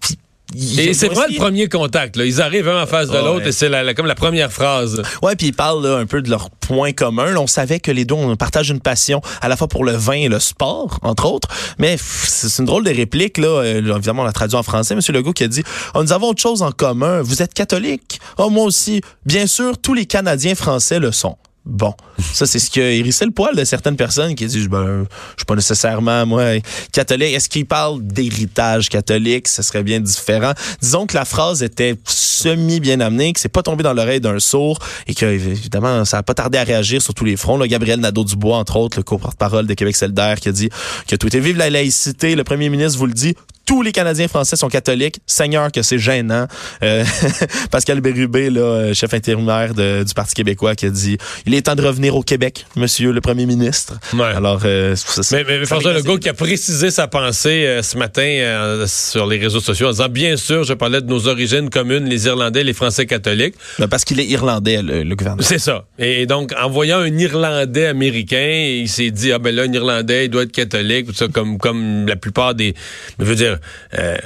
Et 0.55 0.95
c'est 0.95 1.07
vraiment 1.07 1.23
aussi- 1.27 1.35
le 1.35 1.39
premier 1.39 1.69
contact. 1.69 2.17
Là? 2.17 2.25
Ils 2.25 2.41
arrivent 2.41 2.69
un 2.69 2.83
en 2.83 2.87
face 2.87 3.09
de 3.09 3.17
Ah, 3.17 3.23
l'autre 3.23 3.43
ouais. 3.45 3.49
et 3.49 3.53
c'est 3.53 3.69
la- 3.69 3.83
la- 3.83 3.95
comme 3.95 4.07
la 4.07 4.15
première 4.15 4.53
phrase. 4.53 5.03
Ouais, 5.23 5.35
puis 5.37 5.49
ils 5.49 5.53
parlent 5.53 5.83
là, 5.87 5.97
un 5.99 6.07
peu 6.07 6.23
de 6.23 6.31
leurs 6.31 6.51
points 6.51 6.93
communs. 6.93 7.31
Là, 7.33 7.41
on 7.41 7.47
savait 7.47 7.81
que 7.81 7.91
les 7.91 8.05
deux 8.05 8.15
on 8.15 8.37
partage 8.37 8.71
une 8.71 8.81
passion 8.81 9.21
à 9.41 9.49
la 9.49 9.57
fois 9.57 9.69
pour 9.69 9.85
le 9.85 9.93
vin 9.93 10.13
et 10.13 10.29
le 10.29 10.39
sport, 10.39 10.99
entre 11.03 11.27
autres. 11.27 11.49
Mais 11.79 11.97
c'est 11.99 12.59
une 12.59 12.65
drôle 12.67 12.85
de 12.85 12.91
réplique 12.91 13.39
là. 13.39 13.49
Euh, 13.49 13.97
évidemment, 13.97 14.23
on 14.23 14.27
l'a 14.27 14.33
traduit 14.33 14.57
en 14.57 14.63
français. 14.63 14.95
Monsieur 14.95 15.13
Legault 15.13 15.33
qui 15.33 15.45
a 15.45 15.49
dit 15.49 15.63
oh, 15.95 16.03
"Nous 16.03 16.13
avons 16.13 16.29
autre 16.29 16.41
chose 16.43 16.63
en 16.63 16.73
commun. 16.73 17.23
Vous 17.23 17.43
êtes 17.43 17.55
catholique 17.55 18.21
Oh, 18.39 18.51
moi 18.51 18.65
aussi. 18.65 19.01
Bien 19.27 19.47
sûr, 19.47 19.79
tous 19.79 19.95
les 19.95 20.07
Canadiens 20.07 20.55
français 20.55 20.99
le 20.99 21.13
sont." 21.13 21.37
Bon, 21.65 21.95
ça 22.19 22.45
c'est 22.45 22.59
ce 22.59 22.69
qui 22.69 22.81
a 22.81 22.91
hérissé 22.91 23.25
le 23.25 23.31
poil 23.31 23.55
de 23.55 23.63
certaines 23.65 23.95
personnes 23.95 24.35
qui 24.35 24.47
disent 24.47 24.69
ben 24.69 25.05
je 25.05 25.39
suis 25.39 25.45
pas 25.47 25.55
nécessairement 25.55 26.27
moi 26.27 26.55
catholique. 26.91 27.35
Est-ce 27.35 27.49
qu'il 27.49 27.67
parle 27.67 28.03
d'héritage 28.03 28.89
catholique? 28.89 29.47
Ce 29.47 29.63
serait 29.63 29.85
bien 29.85 30.01
différent. 30.01 30.55
Disons 30.81 31.07
que 31.07 31.15
la 31.15 31.25
phrase 31.25 31.63
était 31.63 31.97
semi 32.05 32.81
bien 32.81 32.99
amenée, 32.99 33.33
que 33.33 33.39
c'est 33.39 33.49
pas 33.49 33.63
tombé 33.63 33.85
dans 33.85 33.93
l'oreille 33.93 34.21
d'un 34.21 34.41
sourd 34.41 34.81
et 35.07 35.15
que 35.15 35.25
évidemment 35.25 36.05
ça 36.05 36.19
a 36.19 36.23
pas 36.25 36.35
tardé 36.35 36.59
à 36.59 36.65
réagir 36.65 37.01
sur 37.01 37.15
tous 37.15 37.25
les 37.25 37.37
fronts. 37.37 37.59
Là, 37.59 37.69
Gabriel 37.69 38.01
Nadeau-Dubois 38.01 38.57
entre 38.57 38.77
autres, 38.77 38.99
le 38.99 39.05
co-porte-parole 39.05 39.69
de 39.69 39.75
Québec 39.75 39.95
solidaire, 39.95 40.41
qui 40.41 40.49
a 40.49 40.53
dit 40.53 40.69
que 41.07 41.15
tout 41.15 41.35
est 41.37 41.41
vive 41.41 41.59
la 41.59 41.71
laïcité. 41.71 42.35
Le 42.35 42.43
premier 42.43 42.71
ministre 42.71 42.99
vous 42.99 43.07
le 43.07 43.15
dit. 43.15 43.37
Tous 43.73 43.81
les 43.81 43.93
Canadiens 43.93 44.29
français 44.29 44.55
sont 44.55 44.69
catholiques. 44.69 45.21
Seigneur, 45.27 45.73
que 45.73 45.81
c'est 45.81 45.99
gênant. 45.99 46.47
Euh, 46.83 47.05
Pascal 47.71 48.03
Bérubé, 48.03 48.51
là, 48.51 48.61
euh, 48.61 48.93
chef 48.95 49.15
intérimaire 49.15 49.73
de- 49.73 50.03
du 50.03 50.13
Parti 50.13 50.35
québécois, 50.35 50.75
qui 50.75 50.85
a 50.85 50.91
dit 50.91 51.17
il 51.47 51.55
est 51.55 51.63
temps 51.63 51.75
de 51.75 51.81
revenir 51.83 52.15
au 52.15 52.23
Québec, 52.23 52.67
monsieur 52.77 53.13
le 53.13 53.23
premier 53.23 53.47
ministre. 53.47 53.95
Ouais. 54.13 54.25
Alors, 54.27 54.61
euh, 54.67 54.95
ça- 54.95 55.23
Mais, 55.35 55.45
mais 55.49 55.61
ça 55.61 55.77
François 55.77 55.95
Legault 55.95 56.19
qui 56.19 56.29
a 56.29 56.35
précisé 56.35 56.91
sa 56.91 57.07
pensée 57.09 57.65
euh, 57.65 57.83
ce 57.83 57.97
matin 57.97 58.21
euh, 58.23 58.87
sur 58.87 59.27
les 59.27 59.39
réseaux 59.39 59.61
sociaux 59.61 59.87
en 59.87 59.93
disant 59.93 60.09
bien 60.11 60.37
sûr, 60.37 60.65
je 60.65 60.75
parlais 60.75 61.01
de 61.01 61.07
nos 61.07 61.27
origines 61.27 61.71
communes, 61.71 62.05
les 62.05 62.27
Irlandais, 62.27 62.65
les 62.65 62.75
Français 62.75 63.07
catholiques. 63.07 63.55
Ben, 63.79 63.89
parce 63.89 64.05
qu'il 64.05 64.21
est 64.21 64.27
irlandais, 64.27 64.83
le, 64.83 65.03
le 65.03 65.17
gouvernement. 65.17 65.43
C'est 65.49 65.59
ça. 65.59 65.87
Et 65.99 66.27
donc, 66.27 66.53
en 66.63 66.69
voyant 66.69 66.99
un 66.99 67.17
Irlandais 67.19 67.87
américain, 67.87 68.67
il 68.83 68.89
s'est 68.91 69.11
dit, 69.11 69.33
ah 69.33 69.39
ben 69.39 69.55
là, 69.55 69.63
un 69.63 69.73
Irlandais, 69.73 70.27
il 70.27 70.29
doit 70.29 70.43
être 70.43 70.53
catholique, 70.53 71.07
tout 71.07 71.15
ça, 71.15 71.29
comme, 71.29 71.57
comme 71.57 72.07
la 72.07 72.17
plupart 72.17 72.55
des... 72.55 72.75
Mais 73.19 73.25
je 73.25 73.31
veux 73.31 73.37
dire... 73.37 73.57
euh, 73.99 74.17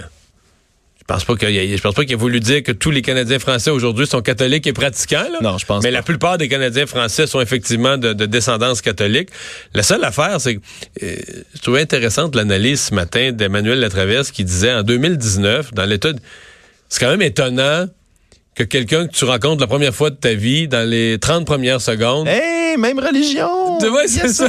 je 0.98 1.14
pense 1.14 1.24
pas 1.24 1.36
qu'il 1.36 1.76
je 1.76 1.80
pense 1.82 1.94
pas 1.94 2.04
qu'il 2.04 2.14
a 2.14 2.18
voulu 2.18 2.40
dire 2.40 2.64
que 2.64 2.72
tous 2.72 2.90
les 2.90 3.00
Canadiens 3.00 3.38
français 3.38 3.70
aujourd'hui 3.70 4.08
sont 4.08 4.22
catholiques 4.22 4.66
et 4.66 4.72
pratiquants. 4.72 5.28
Là. 5.32 5.38
Non, 5.40 5.56
je 5.56 5.64
pense 5.64 5.84
Mais 5.84 5.90
pas. 5.90 5.94
la 5.98 6.02
plupart 6.02 6.36
des 6.36 6.48
Canadiens 6.48 6.86
français 6.86 7.28
sont 7.28 7.40
effectivement 7.40 7.96
de, 7.96 8.12
de 8.12 8.26
descendance 8.26 8.82
catholique. 8.82 9.28
La 9.72 9.84
seule 9.84 10.02
affaire, 10.02 10.40
c'est 10.40 10.56
que 10.56 10.60
euh, 11.04 11.14
je 11.54 11.60
trouvais 11.60 11.80
intéressante 11.82 12.34
l'analyse 12.34 12.80
ce 12.80 12.94
matin 12.94 13.30
d'Emmanuel 13.30 13.78
Latraverse 13.78 14.32
qui 14.32 14.42
disait 14.44 14.72
en 14.72 14.82
2019, 14.82 15.72
dans 15.74 15.84
l'état, 15.84 16.12
de- 16.12 16.18
c'est 16.88 16.98
quand 16.98 17.10
même 17.10 17.22
étonnant 17.22 17.86
que 18.56 18.64
quelqu'un 18.64 19.06
que 19.06 19.12
tu 19.12 19.24
rencontres 19.26 19.60
la 19.60 19.66
première 19.68 19.94
fois 19.94 20.10
de 20.10 20.16
ta 20.16 20.32
vie, 20.34 20.66
dans 20.66 20.88
les 20.88 21.18
30 21.20 21.46
premières 21.46 21.80
secondes, 21.82 22.26
Hey, 22.26 22.76
même 22.78 22.98
religion! 22.98 23.78
Tu 23.78 23.86
vois, 23.88 24.08
c'est 24.08 24.24
Yes, 24.24 24.36
ça. 24.38 24.48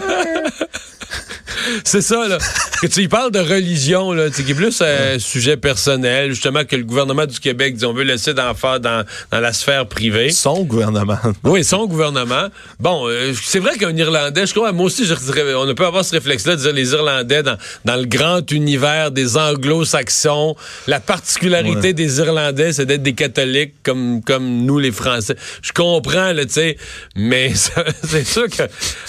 C'est 1.83 2.01
ça, 2.01 2.27
là. 2.27 2.37
que 2.81 2.87
tu 2.87 3.01
y 3.01 3.07
parles 3.07 3.31
de 3.31 3.39
religion, 3.39 4.11
là, 4.13 4.29
tu 4.29 4.35
sais, 4.37 4.43
qui 4.43 4.51
est 4.51 4.55
plus 4.55 4.81
un 4.81 5.19
sujet 5.19 5.57
personnel, 5.57 6.31
justement, 6.31 6.63
que 6.65 6.75
le 6.75 6.83
gouvernement 6.83 7.25
du 7.25 7.39
Québec 7.39 7.75
dit 7.75 7.85
on 7.85 7.93
veut 7.93 8.03
laisser 8.03 8.33
d'en 8.33 8.53
faire 8.53 8.79
dans, 8.79 9.03
dans 9.31 9.39
la 9.39 9.53
sphère 9.53 9.87
privée. 9.87 10.29
Son 10.31 10.63
gouvernement. 10.63 11.17
Oui, 11.43 11.63
son 11.63 11.85
gouvernement. 11.87 12.47
Bon, 12.79 13.07
euh, 13.07 13.31
c'est 13.41 13.59
vrai 13.59 13.77
qu'un 13.77 13.95
Irlandais, 13.95 14.45
je 14.45 14.53
crois, 14.53 14.71
moi 14.71 14.85
aussi, 14.87 15.05
je 15.05 15.13
dirais, 15.13 15.53
on 15.55 15.65
ne 15.65 15.73
peut 15.73 15.85
avoir 15.85 16.03
ce 16.05 16.11
réflexe-là 16.11 16.55
de 16.55 16.61
dire 16.61 16.73
les 16.73 16.91
Irlandais 16.91 17.41
dans, 17.43 17.57
dans 17.85 17.95
le 17.95 18.05
grand 18.05 18.49
univers 18.51 19.11
des 19.11 19.37
anglo-saxons. 19.37 20.55
La 20.87 20.99
particularité 20.99 21.77
Ouais. 21.77 21.93
des 21.93 22.19
Irlandais, 22.19 22.73
c'est 22.73 22.85
d'être 22.85 23.03
des 23.03 23.13
catholiques 23.13 23.73
comme, 23.83 24.21
comme 24.23 24.65
nous, 24.65 24.79
les 24.79 24.91
Français. 24.91 25.35
Je 25.61 25.71
comprends, 25.71 26.31
là, 26.33 26.45
tu 26.45 26.53
sais, 26.53 26.77
mais 27.15 27.51
c'est 28.03 28.25
sûr 28.25 28.47
que 28.49 28.63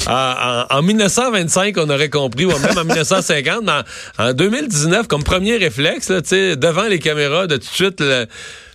en, 0.08 0.66
en- 0.72 0.78
en 0.78 0.82
1925, 0.82 1.76
on 1.78 1.88
aurait 1.90 2.08
compris, 2.10 2.44
ou 2.54 2.58
même 2.58 2.78
en 2.78 2.84
1950, 2.84 3.64
dans- 3.64 3.82
en 4.18 4.32
2019, 4.32 5.06
comme 5.08 5.22
premier 5.22 5.56
réflexe, 5.56 6.08
là, 6.10 6.20
devant 6.20 6.84
les 6.88 6.98
caméras, 6.98 7.46
de 7.46 7.56
tout 7.56 7.62
de 7.68 7.74
suite, 7.74 8.02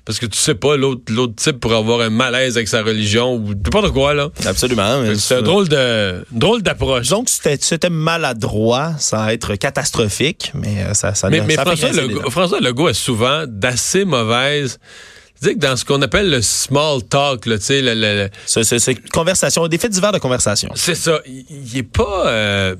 parce 0.06 0.20
que 0.20 0.26
tu 0.26 0.38
sais 0.38 0.56
pas, 0.56 0.76
l'autre 0.76 1.04
l'autre 1.14 1.36
type 1.36 1.60
pourrait 1.62 1.78
avoir 1.78 2.02
un 2.02 2.10
malaise 2.10 2.58
avec 2.58 2.68
sa 2.68 2.84
religion 2.84 3.36
ou 3.36 3.54
n'importe 3.54 3.92
quoi, 3.94 4.14
là. 4.14 4.30
Absolument. 4.46 5.02
C'est 5.16 5.36
un 5.36 5.42
drôle 5.42 5.70
de 5.70 6.26
drôle 6.32 6.62
d'approche. 6.62 7.08
Que 7.10 7.16
c'était 7.28 7.58
c'était 7.62 7.90
maladroit 7.90 8.94
sans 9.00 9.28
être 9.30 9.56
catastrophique, 9.56 10.52
mais 10.54 10.84
euh, 10.84 10.94
ça, 10.94 11.14
ça, 11.14 11.30
Mais, 11.30 11.40
ça 11.40 11.46
mais 11.46 11.56
François, 11.56 11.92
Legault. 11.92 12.30
François 12.30 12.60
Legault 12.60 12.88
a 12.88 12.94
souvent 12.94 13.46
d'assez 13.48 14.04
mauvaises. 14.06 14.78
Que 15.42 15.54
dans 15.58 15.76
ce 15.76 15.84
qu'on 15.84 16.02
appelle 16.02 16.30
le 16.30 16.42
small 16.42 17.04
talk, 17.04 17.46
là, 17.48 17.58
tu 17.58 17.66
sais, 17.66 17.82
le- 17.82 17.94
le- 17.96 18.24
le- 18.24 18.30
C'est- 18.46 19.10
conversation, 19.10 19.68
des 19.68 19.78
faits 19.78 19.92
divers 19.92 20.14
de 20.14 20.18
conversation. 20.20 20.70
c'est 20.74 20.96
ça. 20.96 21.20
Il 21.26 21.44
il 21.74 21.78
est 21.80 21.84
pas. 21.84 22.28
euh, 22.28 22.76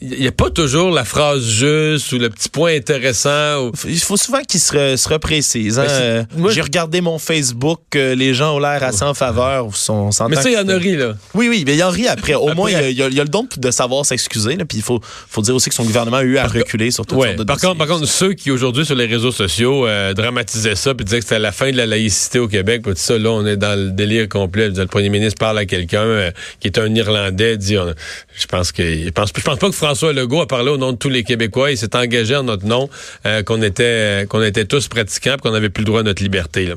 il 0.00 0.20
n'y 0.20 0.26
a 0.26 0.32
pas 0.32 0.50
toujours 0.50 0.90
la 0.90 1.04
phrase 1.04 1.42
juste 1.44 2.12
ou 2.12 2.18
le 2.18 2.28
petit 2.28 2.48
point 2.50 2.74
intéressant. 2.76 3.66
ou- 3.66 3.72
Il 3.88 3.98
faut 3.98 4.16
souvent 4.18 4.42
qu'il 4.42 4.60
se, 4.60 4.72
re- 4.72 4.96
se 4.96 5.08
reprécise. 5.08 5.78
hein. 5.78 5.86
Euh, 5.88 6.24
moi, 6.36 6.50
J'ai 6.52 6.60
regardé 6.60 7.00
mon 7.00 7.18
Facebook, 7.18 7.80
euh, 7.94 8.14
les 8.14 8.34
gens 8.34 8.56
ont 8.56 8.58
l'air 8.58 8.82
assez 8.82 9.04
en 9.04 9.14
faveur. 9.14 9.66
On 9.66 9.72
s'entend 9.72 10.28
Mais 10.28 10.36
ça, 10.36 10.50
il 10.50 10.54
y 10.54 10.58
en 10.58 10.68
a 10.68 10.76
ri, 10.76 10.96
là. 10.96 11.14
Oui, 11.34 11.48
oui, 11.48 11.64
mais 11.66 11.76
il 11.76 11.82
en 11.82 11.88
rit 11.90 12.08
après. 12.08 12.34
Au 12.34 12.42
Après. 12.42 12.54
moins, 12.54 12.70
il 12.70 12.92
y, 12.92 13.02
a, 13.02 13.08
y 13.08 13.12
y 13.14 13.16
le 13.18 13.24
don 13.24 13.48
de 13.56 13.70
savoir 13.70 14.04
s'excuser. 14.04 14.56
Puis 14.68 14.78
il 14.78 14.82
faut, 14.82 15.00
faut 15.02 15.40
dire 15.42 15.54
aussi 15.54 15.70
que 15.70 15.74
son 15.74 15.84
gouvernement 15.84 16.18
a 16.18 16.24
eu 16.24 16.36
à 16.36 16.46
reculer 16.46 16.90
sur 16.90 17.06
toutes 17.06 17.18
Ouais. 17.18 17.28
sortes 17.28 17.38
de 17.38 17.44
Par 17.44 17.56
dossiers. 17.56 17.68
contre, 17.70 17.78
par 17.78 17.88
contre, 17.88 18.06
ceux 18.06 18.34
qui 18.34 18.50
aujourd'hui 18.50 18.84
sur 18.84 18.94
les 18.96 19.06
réseaux 19.06 19.32
sociaux 19.32 19.86
euh, 19.86 20.12
dramatisaient 20.12 20.76
ça 20.76 20.94
puis 20.94 21.04
disaient 21.06 21.18
que 21.20 21.24
c'était 21.24 21.38
la 21.38 21.52
fin 21.52 21.70
de 21.70 21.76
la 21.76 21.86
laïcité 21.86 22.38
au 22.38 22.48
Québec, 22.48 22.82
puis 22.82 22.92
tout 22.92 22.98
ça, 23.00 23.18
là, 23.18 23.30
on 23.30 23.46
est 23.46 23.56
dans 23.56 23.78
le 23.78 23.90
délire 23.92 24.28
complet. 24.28 24.68
Le 24.68 24.86
premier 24.86 25.08
ministre 25.08 25.38
parle 25.38 25.58
à 25.58 25.64
quelqu'un 25.64 26.30
qui 26.60 26.68
est 26.68 26.78
un 26.78 26.94
Irlandais, 26.94 27.56
dit, 27.56 27.78
on- 27.78 27.94
je 28.38 28.46
pense 28.46 28.72
que, 28.72 28.82
je 28.82 29.08
pense, 29.10 29.30
je 29.34 29.42
pense 29.42 29.58
pas 29.58 29.68
que 29.68 29.74
François 29.86 30.12
Legault 30.12 30.40
a 30.40 30.48
parlé 30.48 30.72
au 30.72 30.78
nom 30.78 30.90
de 30.90 30.96
tous 30.96 31.08
les 31.08 31.22
Québécois. 31.22 31.70
Il 31.70 31.78
s'est 31.78 31.94
engagé 31.94 32.34
en 32.34 32.42
notre 32.42 32.66
nom 32.66 32.90
euh, 33.24 33.44
qu'on 33.44 33.62
était, 33.62 34.26
qu'on 34.28 34.42
était 34.42 34.64
tous 34.64 34.88
pratiquants, 34.88 35.36
qu'on 35.40 35.54
avait 35.54 35.68
plus 35.68 35.82
le 35.82 35.86
droit 35.86 36.00
à 36.00 36.02
notre 36.02 36.24
liberté. 36.24 36.72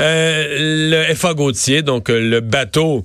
Euh, 0.00 0.56
le 0.88 1.14
FA 1.14 1.34
Gauthier, 1.34 1.82
donc 1.82 2.10
euh, 2.10 2.18
le 2.18 2.40
bateau. 2.40 3.04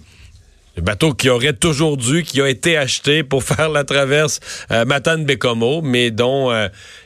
Le 0.78 0.82
bateau 0.82 1.14
qui 1.14 1.30
aurait 1.30 1.54
toujours 1.54 1.96
dû, 1.96 2.24
qui 2.24 2.42
a 2.42 2.50
été 2.50 2.76
acheté 2.76 3.22
pour 3.22 3.44
faire 3.54 3.70
la 3.70 3.84
traverse 3.84 4.40
euh, 4.72 4.84
Matane-Bécomo, 4.84 5.84
mais 5.84 6.10
dont 6.10 6.52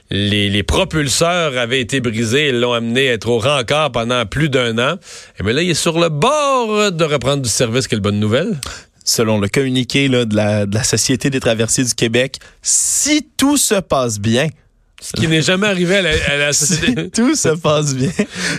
les, 0.10 0.64
propulseurs 0.64 1.58
avaient 1.58 1.82
été 1.82 2.00
brisés 2.00 2.48
et 2.48 2.52
l'ont 2.54 2.72
amené 2.72 3.10
à 3.10 3.14
être 3.16 3.28
au 3.28 3.40
rencard 3.40 3.92
pendant 3.92 4.26
plus 4.26 4.48
d'un 4.48 4.80
an. 4.80 4.96
Et 5.42 5.44
bien 5.44 5.52
là, 5.52 5.62
il 5.62 5.72
est 5.72 5.74
sur 5.74 6.00
le 6.00 6.08
bord 6.08 6.94
de 6.94 7.04
reprendre 7.04 7.42
du 7.42 7.50
service. 7.50 7.90
Quelle 7.90 8.00
bonne 8.00 8.20
nouvelle. 8.22 8.56
Selon 9.10 9.40
le 9.40 9.48
communiqué 9.48 10.08
là, 10.08 10.26
de, 10.26 10.36
la, 10.36 10.68
de 10.68 10.76
la 10.76 10.84
Société 10.84 11.32
des 11.32 11.40
traversiers 11.40 11.84
du 11.84 11.96
Québec, 11.96 12.38
si 12.62 13.28
tout 13.38 13.58
se 13.58 13.74
passe 13.74 14.20
bien, 14.20 14.50
Ce 15.02 15.14
qui 15.14 15.28
n'est 15.28 15.42
jamais 15.42 15.66
arrivé 15.66 15.96
à 15.98 16.02
la, 16.04 16.10
à 16.32 16.38
la 16.38 16.54
Si 16.54 16.68
société. 16.68 17.10
tout 17.10 17.34
se 17.36 17.50
passe 17.50 17.96
bien. 17.96 18.12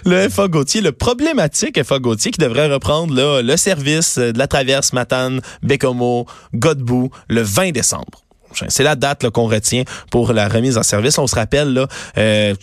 Le 0.05 0.29
FA 0.29 0.49
Gauthier, 0.49 0.81
le 0.81 0.91
problématique 0.91 1.81
FA 1.85 2.01
Gauthier 2.01 2.33
qui 2.33 2.41
devrait 2.41 2.67
reprendre 2.67 3.15
là, 3.15 3.43
le 3.43 3.57
service 3.57 4.19
de 4.19 4.37
la 4.37 4.49
traverse 4.49 4.93
Matane, 4.93 5.41
Bécomo, 5.63 6.27
Godbout 6.53 7.11
le 7.29 7.43
20 7.43 7.71
décembre. 7.71 8.25
C'est 8.69 8.83
la 8.83 8.97
date 8.97 9.31
qu'on 9.31 9.47
retient 9.47 9.85
pour 10.11 10.33
la 10.33 10.49
remise 10.49 10.77
en 10.77 10.83
service. 10.83 11.17
On 11.19 11.29
se 11.29 11.37
rappelle 11.37 11.73
là, 11.73 11.87
euh, 12.19 12.55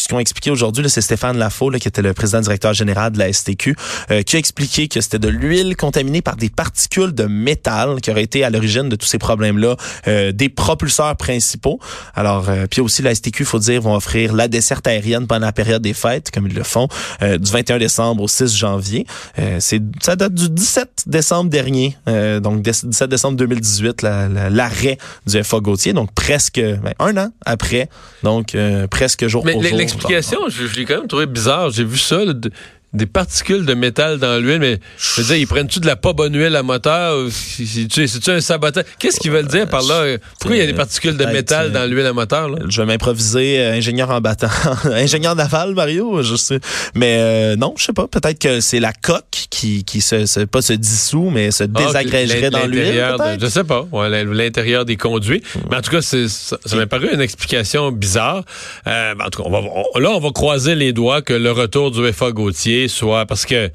ce 0.00 0.08
qu'on 0.08 0.16
a 0.18 0.20
expliqué 0.20 0.50
aujourd'hui, 0.50 0.88
c'est 0.88 1.00
Stéphane 1.00 1.36
Lafaux, 1.38 1.70
là, 1.70 1.78
qui 1.78 1.88
était 1.88 2.02
le 2.02 2.12
président 2.14 2.40
directeur 2.40 2.72
général 2.74 3.12
de 3.12 3.18
la 3.18 3.32
STQ, 3.32 3.76
euh, 4.10 4.22
qui 4.22 4.36
a 4.36 4.38
expliqué 4.38 4.88
que 4.88 5.00
c'était 5.00 5.18
de 5.18 5.28
l'huile 5.28 5.76
contaminée 5.76 6.22
par 6.22 6.36
des 6.36 6.48
particules 6.50 7.12
de 7.12 7.24
métal 7.24 8.00
qui 8.00 8.10
auraient 8.10 8.22
été 8.22 8.44
à 8.44 8.50
l'origine 8.50 8.88
de 8.88 8.96
tous 8.96 9.06
ces 9.06 9.18
problèmes-là, 9.18 9.76
euh, 10.08 10.32
des 10.32 10.48
propulseurs 10.48 11.16
principaux. 11.16 11.78
Alors, 12.14 12.48
euh, 12.48 12.66
puis 12.70 12.80
aussi 12.80 13.02
la 13.02 13.14
STQ, 13.14 13.44
faut 13.44 13.58
dire, 13.58 13.80
vont 13.82 13.94
offrir 13.94 14.32
la 14.34 14.48
desserte 14.48 14.86
aérienne 14.86 15.26
pendant 15.26 15.46
la 15.46 15.52
période 15.52 15.82
des 15.82 15.94
fêtes, 15.94 16.30
comme 16.30 16.46
ils 16.46 16.54
le 16.54 16.62
font, 16.62 16.88
euh, 17.22 17.38
du 17.38 17.50
21 17.50 17.78
décembre 17.78 18.22
au 18.22 18.28
6 18.28 18.56
janvier. 18.56 19.06
Euh, 19.38 19.58
c'est 19.60 19.80
ça 20.00 20.16
date 20.16 20.34
du 20.34 20.48
17 20.48 21.04
décembre 21.06 21.50
dernier, 21.50 21.96
euh, 22.08 22.40
donc 22.40 22.62
17 22.62 23.08
décembre 23.10 23.36
2018, 23.36 24.02
la- 24.02 24.28
la- 24.28 24.50
l'arrêt 24.50 24.98
du 25.26 25.42
FA 25.42 25.60
Gauthier, 25.60 25.92
donc 25.92 26.12
presque 26.14 26.60
ben, 26.60 26.94
un 26.98 27.16
an 27.16 27.30
après, 27.44 27.88
donc 28.22 28.54
euh, 28.54 28.86
presque 28.86 29.26
jour 29.26 29.44
Mais 29.44 29.52
pour 29.52 29.62
jour. 29.62 29.78
L'explication, 29.82 30.48
je, 30.48 30.64
l'ai 30.74 30.84
quand 30.84 30.96
même 30.96 31.08
trouvé 31.08 31.26
bizarre. 31.26 31.70
J'ai 31.70 31.84
vu 31.84 31.98
ça, 31.98 32.24
de- 32.24 32.50
des 32.94 33.06
particules 33.06 33.64
de 33.64 33.72
métal 33.74 34.18
dans 34.18 34.38
l'huile, 34.38 34.58
mais 34.58 34.78
je 34.98 35.20
veux 35.20 35.26
dire, 35.26 35.36
ils 35.36 35.46
prennent-tu 35.46 35.80
de 35.80 35.86
la 35.86 35.96
pas 35.96 36.12
bonne 36.12 36.36
huile 36.36 36.54
à 36.56 36.62
moteur? 36.62 37.16
C'est-tu 37.32 38.30
un 38.30 38.40
sabotage? 38.40 38.84
Qu'est-ce 38.98 39.18
qu'ils 39.18 39.30
veulent 39.30 39.46
dire 39.46 39.66
par 39.68 39.82
là? 39.82 40.18
Pourquoi 40.40 40.56
il 40.56 40.60
y 40.60 40.62
a 40.62 40.66
des 40.66 40.74
particules 40.74 41.16
de 41.16 41.24
métal 41.24 41.66
euh, 41.66 41.70
dans 41.70 41.90
l'huile 41.90 42.06
à 42.06 42.12
moteur? 42.12 42.48
Là? 42.50 42.58
Je 42.68 42.80
vais 42.82 42.86
m'improviser 42.86 43.60
euh, 43.60 43.72
ingénieur 43.72 44.10
en 44.10 44.20
battant. 44.20 44.48
ingénieur 44.84 45.34
naval, 45.34 45.74
Mario, 45.74 46.22
je 46.22 46.36
sais. 46.36 46.60
Mais 46.94 47.16
euh, 47.20 47.56
non, 47.56 47.74
je 47.78 47.84
sais 47.84 47.92
pas. 47.92 48.08
Peut-être 48.08 48.38
que 48.38 48.60
c'est 48.60 48.80
la 48.80 48.92
coque 48.92 49.46
qui, 49.50 49.84
qui 49.84 50.00
se, 50.00 50.26
se- 50.26 50.40
pas 50.40 50.60
se 50.62 50.72
dissout, 50.74 51.30
mais 51.30 51.50
se 51.50 51.64
Ah, 51.64 51.66
désagrégerait 51.66 52.50
dans 52.50 52.66
l'huile. 52.66 53.02
Je 53.40 53.46
sais 53.46 53.64
pas. 53.64 53.86
Ouais, 53.90 54.08
l'in- 54.10 54.24
l'intérieur 54.32 54.84
des 54.84 54.96
conduits. 54.96 55.42
Mais 55.70 55.76
en 55.76 55.80
tout 55.80 55.90
cas, 55.90 56.02
c'est- 56.02 56.28
ça, 56.28 56.58
ça 56.64 56.76
m'a 56.76 56.86
paru 56.86 57.08
une 57.12 57.20
explication 57.20 57.90
bizarre. 57.90 58.44
Euh, 58.86 59.14
ben, 59.14 59.24
en 59.26 59.30
tout 59.30 59.42
cas, 59.42 59.48
on 59.48 59.52
va, 59.52 59.60
on- 59.94 59.98
là, 59.98 60.10
on 60.10 60.20
va 60.20 60.30
croiser 60.30 60.74
les 60.74 60.92
doigts 60.92 61.22
que 61.22 61.32
le 61.32 61.50
retour 61.52 61.90
du 61.90 62.06
FA 62.12 62.32
Gauthier 62.32 62.81
soit 62.88 63.26
parce 63.26 63.46
que 63.46 63.70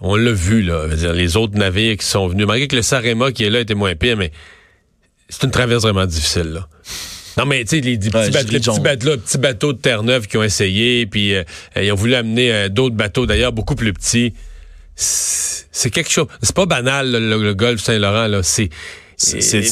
on 0.00 0.14
l'a 0.16 0.32
vu 0.32 0.62
là. 0.62 0.88
Dire, 0.88 1.12
les 1.12 1.36
autres 1.36 1.56
navires 1.56 1.96
qui 1.96 2.06
sont 2.06 2.28
venus, 2.28 2.46
malgré 2.46 2.68
que 2.68 2.76
le 2.76 2.82
Sarema 2.82 3.32
qui 3.32 3.44
est 3.44 3.50
là 3.50 3.60
était 3.60 3.74
moins 3.74 3.94
pire, 3.94 4.16
mais 4.16 4.30
c'est 5.28 5.42
une 5.44 5.50
traverse 5.50 5.82
vraiment 5.82 6.06
difficile 6.06 6.48
là. 6.52 6.68
Non, 7.38 7.44
mais 7.44 7.64
tu 7.64 7.76
sais, 7.76 7.80
les, 7.80 7.98
petits, 7.98 8.08
Ouais, 8.16 8.30
bateaux, 8.30 8.48
les 8.50 8.58
petits 8.60 8.64
jaune. 8.64 8.82
bateaux, 8.82 9.08
là, 9.10 9.16
petits 9.18 9.36
bateaux 9.38 9.72
de 9.74 9.78
Terre-Neuve 9.78 10.26
qui 10.26 10.38
ont 10.38 10.42
essayé, 10.42 11.04
puis 11.06 11.34
euh, 11.34 11.44
ils 11.80 11.92
ont 11.92 11.94
voulu 11.96 12.14
amener 12.14 12.50
euh, 12.50 12.68
d'autres 12.70 12.94
bateaux, 12.96 13.26
d'ailleurs, 13.26 13.52
beaucoup 13.52 13.74
plus 13.74 13.92
petits. 13.92 14.32
C'est 14.94 15.90
quelque 15.90 16.10
chose. 16.10 16.26
C'est 16.42 16.56
pas 16.56 16.64
banal, 16.64 17.10
là, 17.10 17.20
le, 17.20 17.42
le 17.42 17.54
golfe 17.54 17.82
Saint-Laurent, 17.82 18.28
là. 18.28 18.42
C'est. 18.42 18.70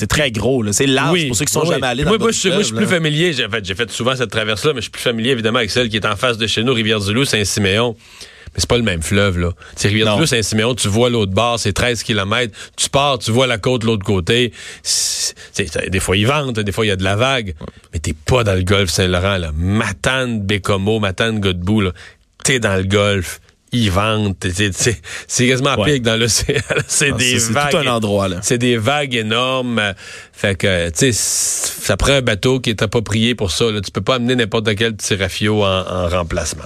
Très 0.09 0.31
gros. 0.31 0.63
là. 0.63 0.73
C'est 0.73 0.87
large 0.87 1.27
pour 1.27 1.37
ceux 1.37 1.45
qui 1.47 1.53
sont 1.53 1.63
oui. 1.63 1.71
jamais 1.71 1.87
allés 1.87 2.05
dans 2.05 2.19
moi, 2.19 2.31
je, 2.31 2.49
moi, 2.49 2.59
je 2.59 2.65
suis 2.65 2.75
plus 2.75 2.87
familier. 2.87 3.33
J'ai 3.33 3.47
en 3.47 3.51
fait, 3.51 3.65
j'ai 3.65 3.75
fait 3.75 3.91
souvent 3.91 4.15
cette 4.17 4.31
traverse-là, 4.31 4.73
mais 4.75 4.81
je 4.81 4.85
suis 4.85 4.91
plus 4.91 5.03
familier, 5.03 5.31
évidemment, 5.31 5.59
avec 5.59 5.71
celle 5.71 5.89
qui 5.89 5.97
est 5.97 6.07
en 6.07 6.17
face 6.17 6.37
de 6.39 6.47
chez 6.47 6.63
nous, 6.63 6.73
Rivière-du-Loup, 6.75 7.25
Saint-Siméon. 7.25 7.97
Mais 8.55 8.61
c'est 8.61 8.69
pas 8.69 8.77
le 8.77 8.83
même 8.85 9.03
fleuve, 9.03 9.39
là. 9.39 9.51
C'est 9.77 9.89
Rivière-du-Loup. 9.89 10.27
Saint-Siméon, 10.27 10.75
tu 10.77 10.87
vois 10.89 11.11
l'autre 11.11 11.33
bord, 11.33 11.59
c'est 11.59 11.73
13 11.73 12.03
km. 12.05 12.53
Tu 12.77 12.89
pars, 12.89 13.19
tu 13.19 13.33
vois 13.33 13.47
la 13.49 13.59
côte 13.59 13.81
de 13.83 13.87
l'autre 13.87 14.05
côté. 14.05 14.53
Des 15.91 16.01
fois, 16.01 16.17
ils 16.17 16.27
vendent, 16.27 16.59
des 16.59 16.73
fois, 16.73 16.85
il 16.85 16.89
y 16.89 16.93
a 16.93 16.97
de 16.97 17.05
la 17.05 17.17
vague. 17.17 17.55
Mais 17.93 17.99
t'es 17.99 18.13
pas 18.15 18.45
dans 18.45 18.55
le 18.55 18.63
golfe 18.63 18.91
Saint-Laurent, 18.91 19.39
là. 19.39 19.51
Matane, 19.55 20.41
Bécomo, 20.41 20.99
Matane, 21.01 21.41
Godbout, 21.41 21.81
là. 21.81 21.91
T'es 22.45 22.59
dans 22.61 22.77
le 22.77 22.85
golfe. 22.85 23.41
Ils 23.73 23.91
vendent. 23.91 24.37
C'est 24.41 25.49
quasiment 25.49 25.75
Ouais. 25.77 25.99
que 25.99 26.05
dans 26.05 26.17
l'océan. 26.17 26.61
C'est 26.87 27.11
Ah, 27.13 27.17
des 27.17 27.25
c'est- 27.25 27.39
c'est 27.41 27.53
vagues. 27.53 27.71
tout 27.73 27.77
un 27.79 27.87
endroit, 27.89 28.29
là. 28.29 28.37
C'est 28.41 28.59
des 28.59 28.77
vagues 28.77 29.17
énormes. 29.17 29.83
Fait 30.33 30.55
que, 30.57 30.91
tu 30.91 31.13
sais, 31.13 31.13
ça 31.13 31.97
prend 31.97 32.13
un 32.13 32.23
bateau 32.23 32.61
qui 32.61 32.71
est 32.71 32.83
approprié 32.83 33.35
pour 33.35 33.51
ça. 33.51 33.73
Là. 33.73 33.81
Tu 33.81 33.91
peux 33.91 34.01
pas 34.01 34.15
amener 34.17 34.37
n'importe 34.37 34.73
quel 34.77 34.95
petit 34.95 35.17
rafio 35.17 35.65
en, 35.65 35.81
en 35.89 36.09
remplacement. 36.09 36.63